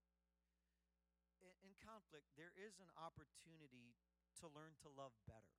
[1.45, 3.97] In, conflict, there is an opportunity
[4.43, 5.57] to learn to love better.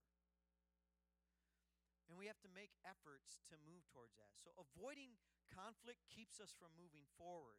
[2.06, 4.34] And we have to make efforts to move towards that.
[4.38, 5.18] So avoiding
[5.50, 7.58] conflict keeps us from moving forward.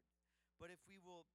[0.59, 1.27] But if we will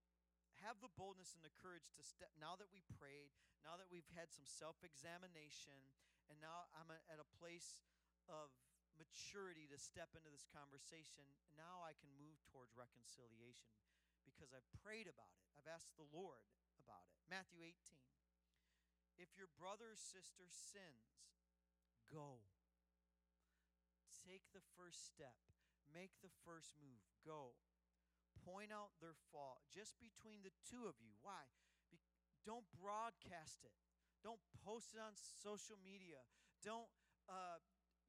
[0.63, 4.07] have the boldness and the courage to step, now that we prayed, now that we've
[4.15, 5.79] had some self examination,
[6.31, 7.83] and now I'm at a place
[8.31, 8.51] of
[8.95, 13.75] maturity to step into this conversation, now I can move towards reconciliation
[14.23, 15.47] because I've prayed about it.
[15.55, 16.43] I've asked the Lord
[16.85, 17.17] about it.
[17.25, 17.73] Matthew 18.
[19.17, 21.25] If your brother or sister sins,
[22.05, 22.45] go.
[24.21, 25.33] Take the first step.
[25.89, 27.01] Make the first move.
[27.25, 27.57] Go.
[28.45, 31.17] Point out their fault just between the two of you.
[31.25, 31.49] Why?
[31.89, 32.05] Be-
[32.45, 33.73] don't broadcast it.
[34.21, 36.21] Don't post it on social media.
[36.61, 36.89] Don't
[37.25, 37.57] uh,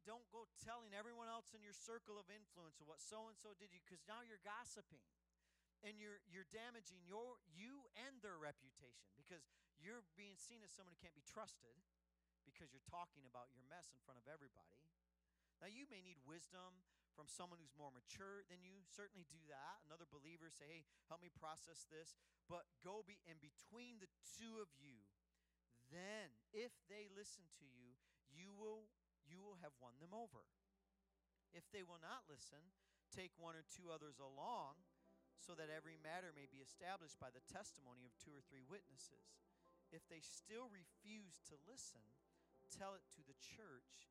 [0.04, 3.74] don't go telling everyone else in your circle of influence what so and so did
[3.74, 5.02] you because now you're gossiping
[5.84, 9.44] and you're you're damaging your you and their reputation because
[9.76, 11.76] you're being seen as someone who can't be trusted
[12.48, 14.80] because you're talking about your mess in front of everybody.
[15.60, 18.84] Now you may need wisdom from someone who's more mature than you.
[18.84, 19.80] Certainly do that.
[19.88, 22.16] Another believer say hey help me process this.
[22.46, 25.04] But go be in between the two of you
[25.90, 27.94] then if they listen to you
[28.34, 28.90] you will
[29.26, 30.46] you will have won them over.
[31.54, 32.62] If they will not listen
[33.14, 34.82] take one or two others along
[35.38, 39.38] so that every matter may be established by the testimony of two or three witnesses.
[39.94, 42.02] If they still refuse to listen,
[42.72, 44.10] tell it to the church.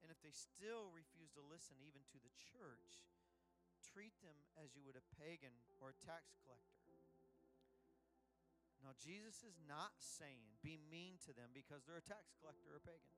[0.00, 3.06] And if they still refuse to listen even to the church,
[3.82, 6.82] treat them as you would a pagan or a tax collector.
[8.82, 12.82] Now, Jesus is not saying be mean to them because they're a tax collector or
[12.82, 13.14] a pagan.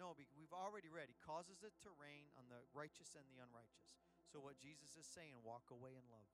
[0.00, 1.12] No, we've already read.
[1.12, 3.96] He causes it to rain on the righteous and the unrighteous.
[4.28, 6.28] So, what Jesus is saying, walk away in love.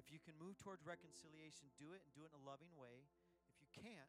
[0.00, 3.04] If you can move towards reconciliation, do it and do it in a loving way.
[3.52, 4.08] If you can't,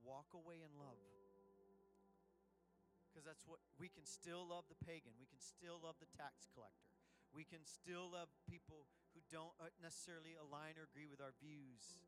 [0.00, 0.96] walk away in love.
[3.12, 6.48] Because that's what we can still love the pagan, we can still love the tax
[6.56, 6.88] collector,
[7.36, 12.00] we can still love people who don't uh, necessarily align or agree with our views.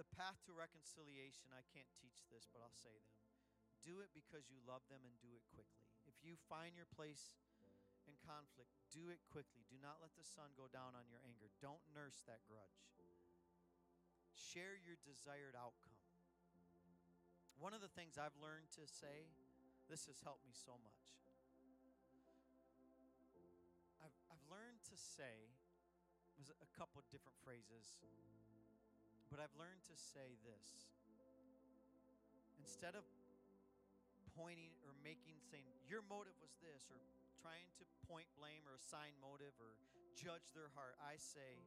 [0.00, 3.16] The path to reconciliation, I can't teach this, but I'll say them.
[3.84, 5.88] Do it because you love them and do it quickly.
[6.08, 7.36] If you find your place
[8.08, 9.68] in conflict, do it quickly.
[9.68, 11.52] Do not let the sun go down on your anger.
[11.60, 12.88] Don't nurse that grudge.
[14.32, 16.00] Share your desired outcome.
[17.60, 19.28] One of the things I've learned to say,
[19.90, 21.04] this has helped me so much.
[23.98, 25.52] I've, I've learned to say,
[26.38, 27.98] there's a couple different phrases,
[29.26, 30.88] but I've learned to say this.
[32.62, 33.02] Instead of
[34.38, 37.02] pointing or making, saying, your motive was this, or
[37.38, 39.78] trying to point blame or assign motive or
[40.18, 40.98] judge their heart.
[40.98, 41.62] I say,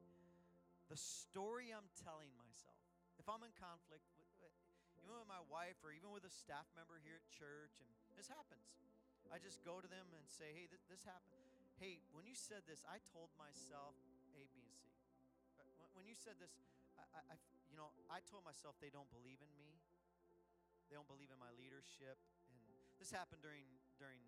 [0.91, 2.79] the story I'm telling myself,
[3.15, 4.51] if I'm in conflict, with,
[5.01, 7.87] even with my wife or even with a staff member here at church, and
[8.19, 8.67] this happens,
[9.31, 11.39] I just go to them and say, hey, th- this happened.
[11.79, 13.95] Hey, when you said this, I told myself
[14.35, 14.91] A, B, and C.
[15.55, 16.51] Uh, when you said this,
[16.99, 17.35] I, I,
[17.71, 19.79] you know, I told myself they don't believe in me.
[20.91, 22.19] They don't believe in my leadership.
[22.51, 22.59] And
[22.99, 23.63] this happened during
[23.95, 24.19] during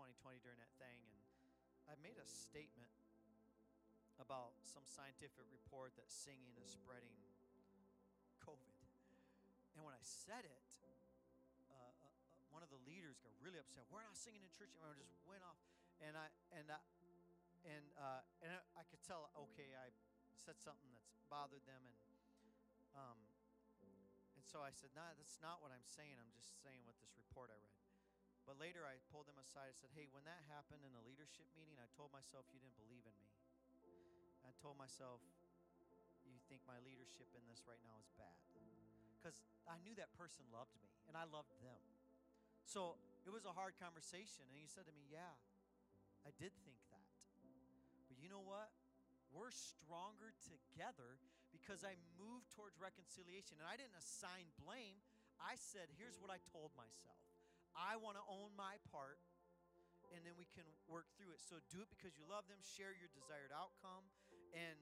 [0.00, 1.20] 2020 during that thing, and
[1.84, 2.88] I made a statement
[4.16, 7.12] about some scientific report that singing is spreading
[8.40, 8.72] COVID.
[9.76, 10.88] And when I said it, uh,
[11.68, 12.08] uh, uh,
[12.48, 13.84] one of the leaders got really upset.
[13.92, 14.96] We're not singing in church anymore.
[14.96, 15.60] Just went off,
[16.00, 16.80] and I and I
[17.68, 19.28] and uh, and I, could tell.
[19.52, 19.92] Okay, I
[20.40, 21.96] said something that's bothered them, and
[22.96, 23.20] um,
[24.32, 26.16] and so I said, "Nah, that's not what I'm saying.
[26.16, 27.79] I'm just saying what this report I read."
[28.48, 29.70] But later I pulled them aside.
[29.70, 32.78] I said, Hey, when that happened in a leadership meeting, I told myself you didn't
[32.80, 33.30] believe in me.
[34.44, 35.20] I told myself,
[36.24, 38.38] You think my leadership in this right now is bad.
[39.20, 41.84] Because I knew that person loved me and I loved them.
[42.64, 42.96] So
[43.28, 44.48] it was a hard conversation.
[44.48, 45.36] And he said to me, Yeah,
[46.24, 47.08] I did think that.
[48.08, 48.72] But you know what?
[49.30, 51.22] We're stronger together
[51.54, 53.60] because I moved towards reconciliation.
[53.62, 54.98] And I didn't assign blame.
[55.38, 57.29] I said, Here's what I told myself.
[57.74, 59.20] I want to own my part,
[60.10, 61.42] and then we can work through it.
[61.42, 64.06] So do it because you love them, share your desired outcome,
[64.52, 64.78] and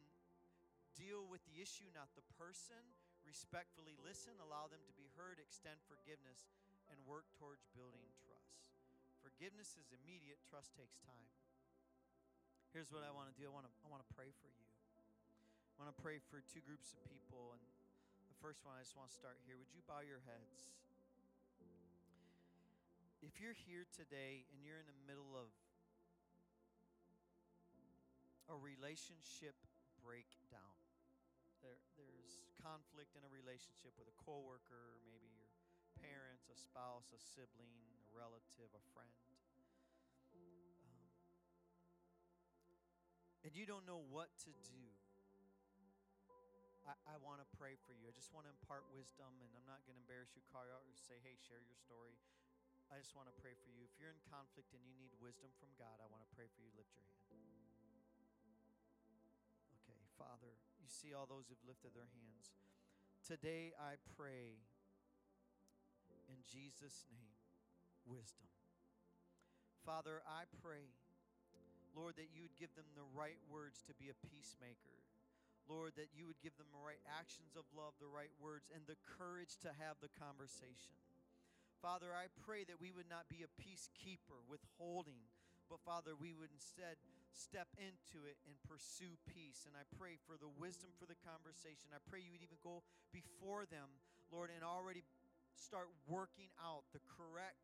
[0.96, 2.80] deal with the issue, not the person.
[3.26, 6.48] Respectfully listen, allow them to be heard, extend forgiveness,
[6.88, 8.72] and work towards building trust.
[9.20, 11.28] Forgiveness is immediate, trust takes time.
[12.72, 14.64] Here's what I want to do I want to, I want to pray for you.
[15.76, 17.54] I want to pray for two groups of people.
[17.54, 17.62] And
[18.32, 19.54] the first one, I just want to start here.
[19.60, 20.72] Would you bow your heads?
[23.22, 25.50] If you're here today and you're in the middle of
[28.46, 29.58] a relationship
[29.98, 30.78] breakdown,
[31.60, 35.50] there, there's conflict in a relationship with a coworker, maybe your
[35.98, 39.10] parents, a spouse, a sibling, a relative, a friend.
[40.30, 41.10] Um,
[43.42, 44.86] and you don't know what to do.
[46.86, 48.08] I, I want to pray for you.
[48.08, 50.96] I just want to impart wisdom, and I'm not going to embarrass you, out, or
[50.96, 52.16] say, hey, share your story.
[52.88, 53.84] I just want to pray for you.
[53.84, 56.64] If you're in conflict and you need wisdom from God, I want to pray for
[56.64, 56.72] you.
[56.72, 57.68] Lift your hand.
[59.84, 62.56] Okay, Father, you see all those who've lifted their hands.
[63.20, 64.64] Today I pray
[66.32, 67.36] in Jesus' name,
[68.08, 68.48] wisdom.
[69.84, 70.92] Father, I pray,
[71.92, 74.96] Lord, that you would give them the right words to be a peacemaker.
[75.68, 78.84] Lord, that you would give them the right actions of love, the right words, and
[78.88, 80.96] the courage to have the conversation.
[81.78, 85.30] Father, I pray that we would not be a peacekeeper withholding,
[85.70, 86.98] but Father, we would instead
[87.30, 89.62] step into it and pursue peace.
[89.62, 91.94] And I pray for the wisdom for the conversation.
[91.94, 92.82] I pray you would even go
[93.14, 94.02] before them,
[94.34, 95.06] Lord, and already
[95.54, 97.62] start working out the correct.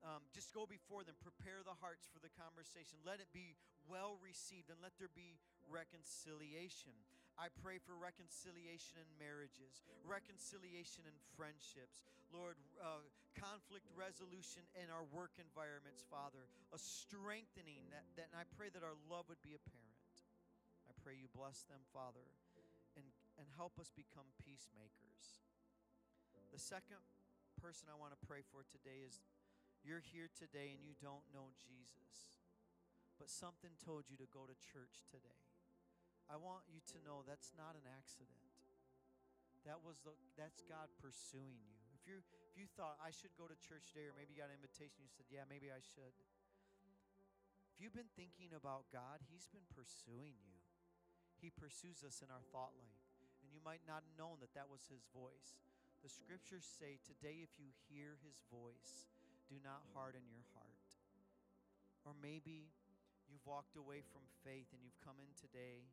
[0.00, 2.96] Um, just go before them, prepare the hearts for the conversation.
[3.04, 5.36] Let it be well received and let there be
[5.68, 6.96] reconciliation.
[7.40, 13.00] I pray for reconciliation in marriages, reconciliation in friendships, Lord, uh,
[13.32, 16.44] conflict resolution in our work environments, Father,
[16.76, 20.12] a strengthening that, that, and I pray that our love would be apparent.
[20.84, 22.28] I pray you bless them, Father,
[22.92, 23.08] and,
[23.40, 25.40] and help us become peacemakers.
[26.52, 27.00] The second
[27.56, 29.16] person I want to pray for today is
[29.80, 32.44] you're here today and you don't know Jesus,
[33.16, 35.49] but something told you to go to church today.
[36.30, 38.38] I want you to know that's not an accident.
[39.66, 41.74] That was the that's God pursuing you.
[41.90, 44.48] If you if you thought I should go to church today or maybe you got
[44.54, 46.14] an invitation you said, "Yeah, maybe I should."
[47.74, 50.62] If you've been thinking about God, he's been pursuing you.
[51.42, 53.04] He pursues us in our thought life.
[53.42, 55.58] And you might not have known that that was his voice.
[56.00, 59.10] The scriptures say, "Today if you hear his voice,
[59.50, 60.78] do not harden your heart."
[62.06, 62.70] Or maybe
[63.26, 65.90] you've walked away from faith and you've come in today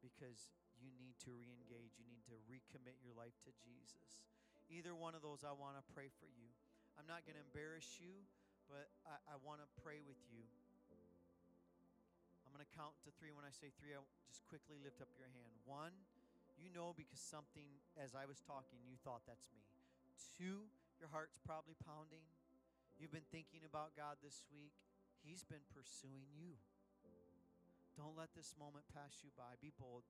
[0.00, 1.96] because you need to re engage.
[1.96, 4.24] You need to recommit your life to Jesus.
[4.68, 6.50] Either one of those, I want to pray for you.
[6.98, 8.24] I'm not going to embarrass you,
[8.66, 10.42] but I, I want to pray with you.
[12.42, 13.30] I'm going to count to three.
[13.30, 15.54] When I say three, I just quickly lift up your hand.
[15.68, 15.94] One,
[16.56, 17.68] you know because something,
[18.00, 19.60] as I was talking, you thought that's me.
[20.34, 20.66] Two,
[20.96, 22.24] your heart's probably pounding.
[22.96, 24.72] You've been thinking about God this week.
[25.20, 26.56] He's been pursuing you.
[27.96, 29.56] Don't let this moment pass you by.
[29.56, 30.04] Be bold.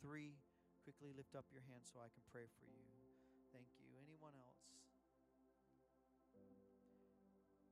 [0.00, 0.40] Three,
[0.88, 2.88] quickly lift up your hand so I can pray for you.
[3.52, 3.92] Thank you.
[4.00, 4.64] Anyone else?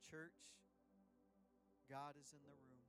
[0.05, 0.37] Church,
[1.89, 2.85] God is in the room.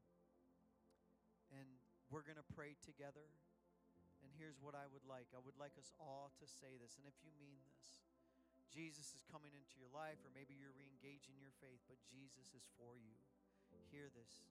[1.57, 1.81] And
[2.13, 3.25] we're going to pray together.
[4.21, 7.01] And here's what I would like I would like us all to say this.
[7.01, 8.05] And if you mean this,
[8.69, 12.53] Jesus is coming into your life, or maybe you're re engaging your faith, but Jesus
[12.53, 13.17] is for you.
[13.89, 14.45] Hear this.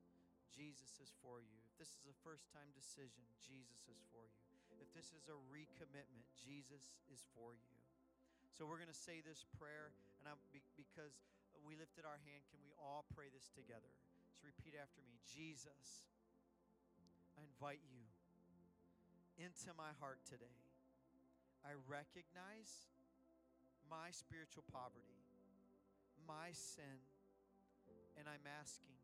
[0.53, 1.57] Jesus is for you.
[1.65, 4.41] If this is a first time decision, Jesus is for you.
[4.81, 7.75] If this is a recommitment, Jesus is for you.
[8.51, 10.39] So we're going to say this prayer, and I'm,
[10.75, 11.15] because
[11.63, 13.91] we lifted our hand, can we all pray this together?
[14.35, 16.03] So repeat after me Jesus,
[17.35, 18.03] I invite you
[19.39, 20.55] into my heart today.
[21.63, 22.87] I recognize
[23.91, 25.19] my spiritual poverty,
[26.23, 27.03] my sin,
[28.15, 28.95] and I'm asking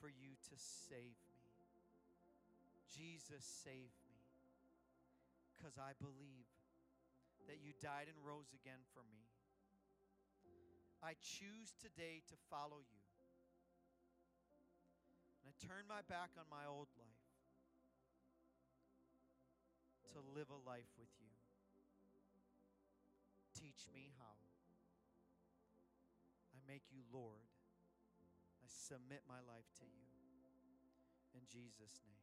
[0.00, 1.44] for you to save me.
[2.88, 4.18] Jesus, save me.
[5.52, 6.48] Because I believe
[7.46, 9.28] that you died and rose again for me.
[11.04, 13.04] I choose today to follow you.
[15.40, 17.20] And I turn my back on my old life
[20.12, 21.32] to live a life with you.
[23.54, 24.36] Teach me how.
[26.56, 27.49] I make you Lord
[28.70, 30.06] submit my life to you.
[31.34, 32.19] In Jesus' name.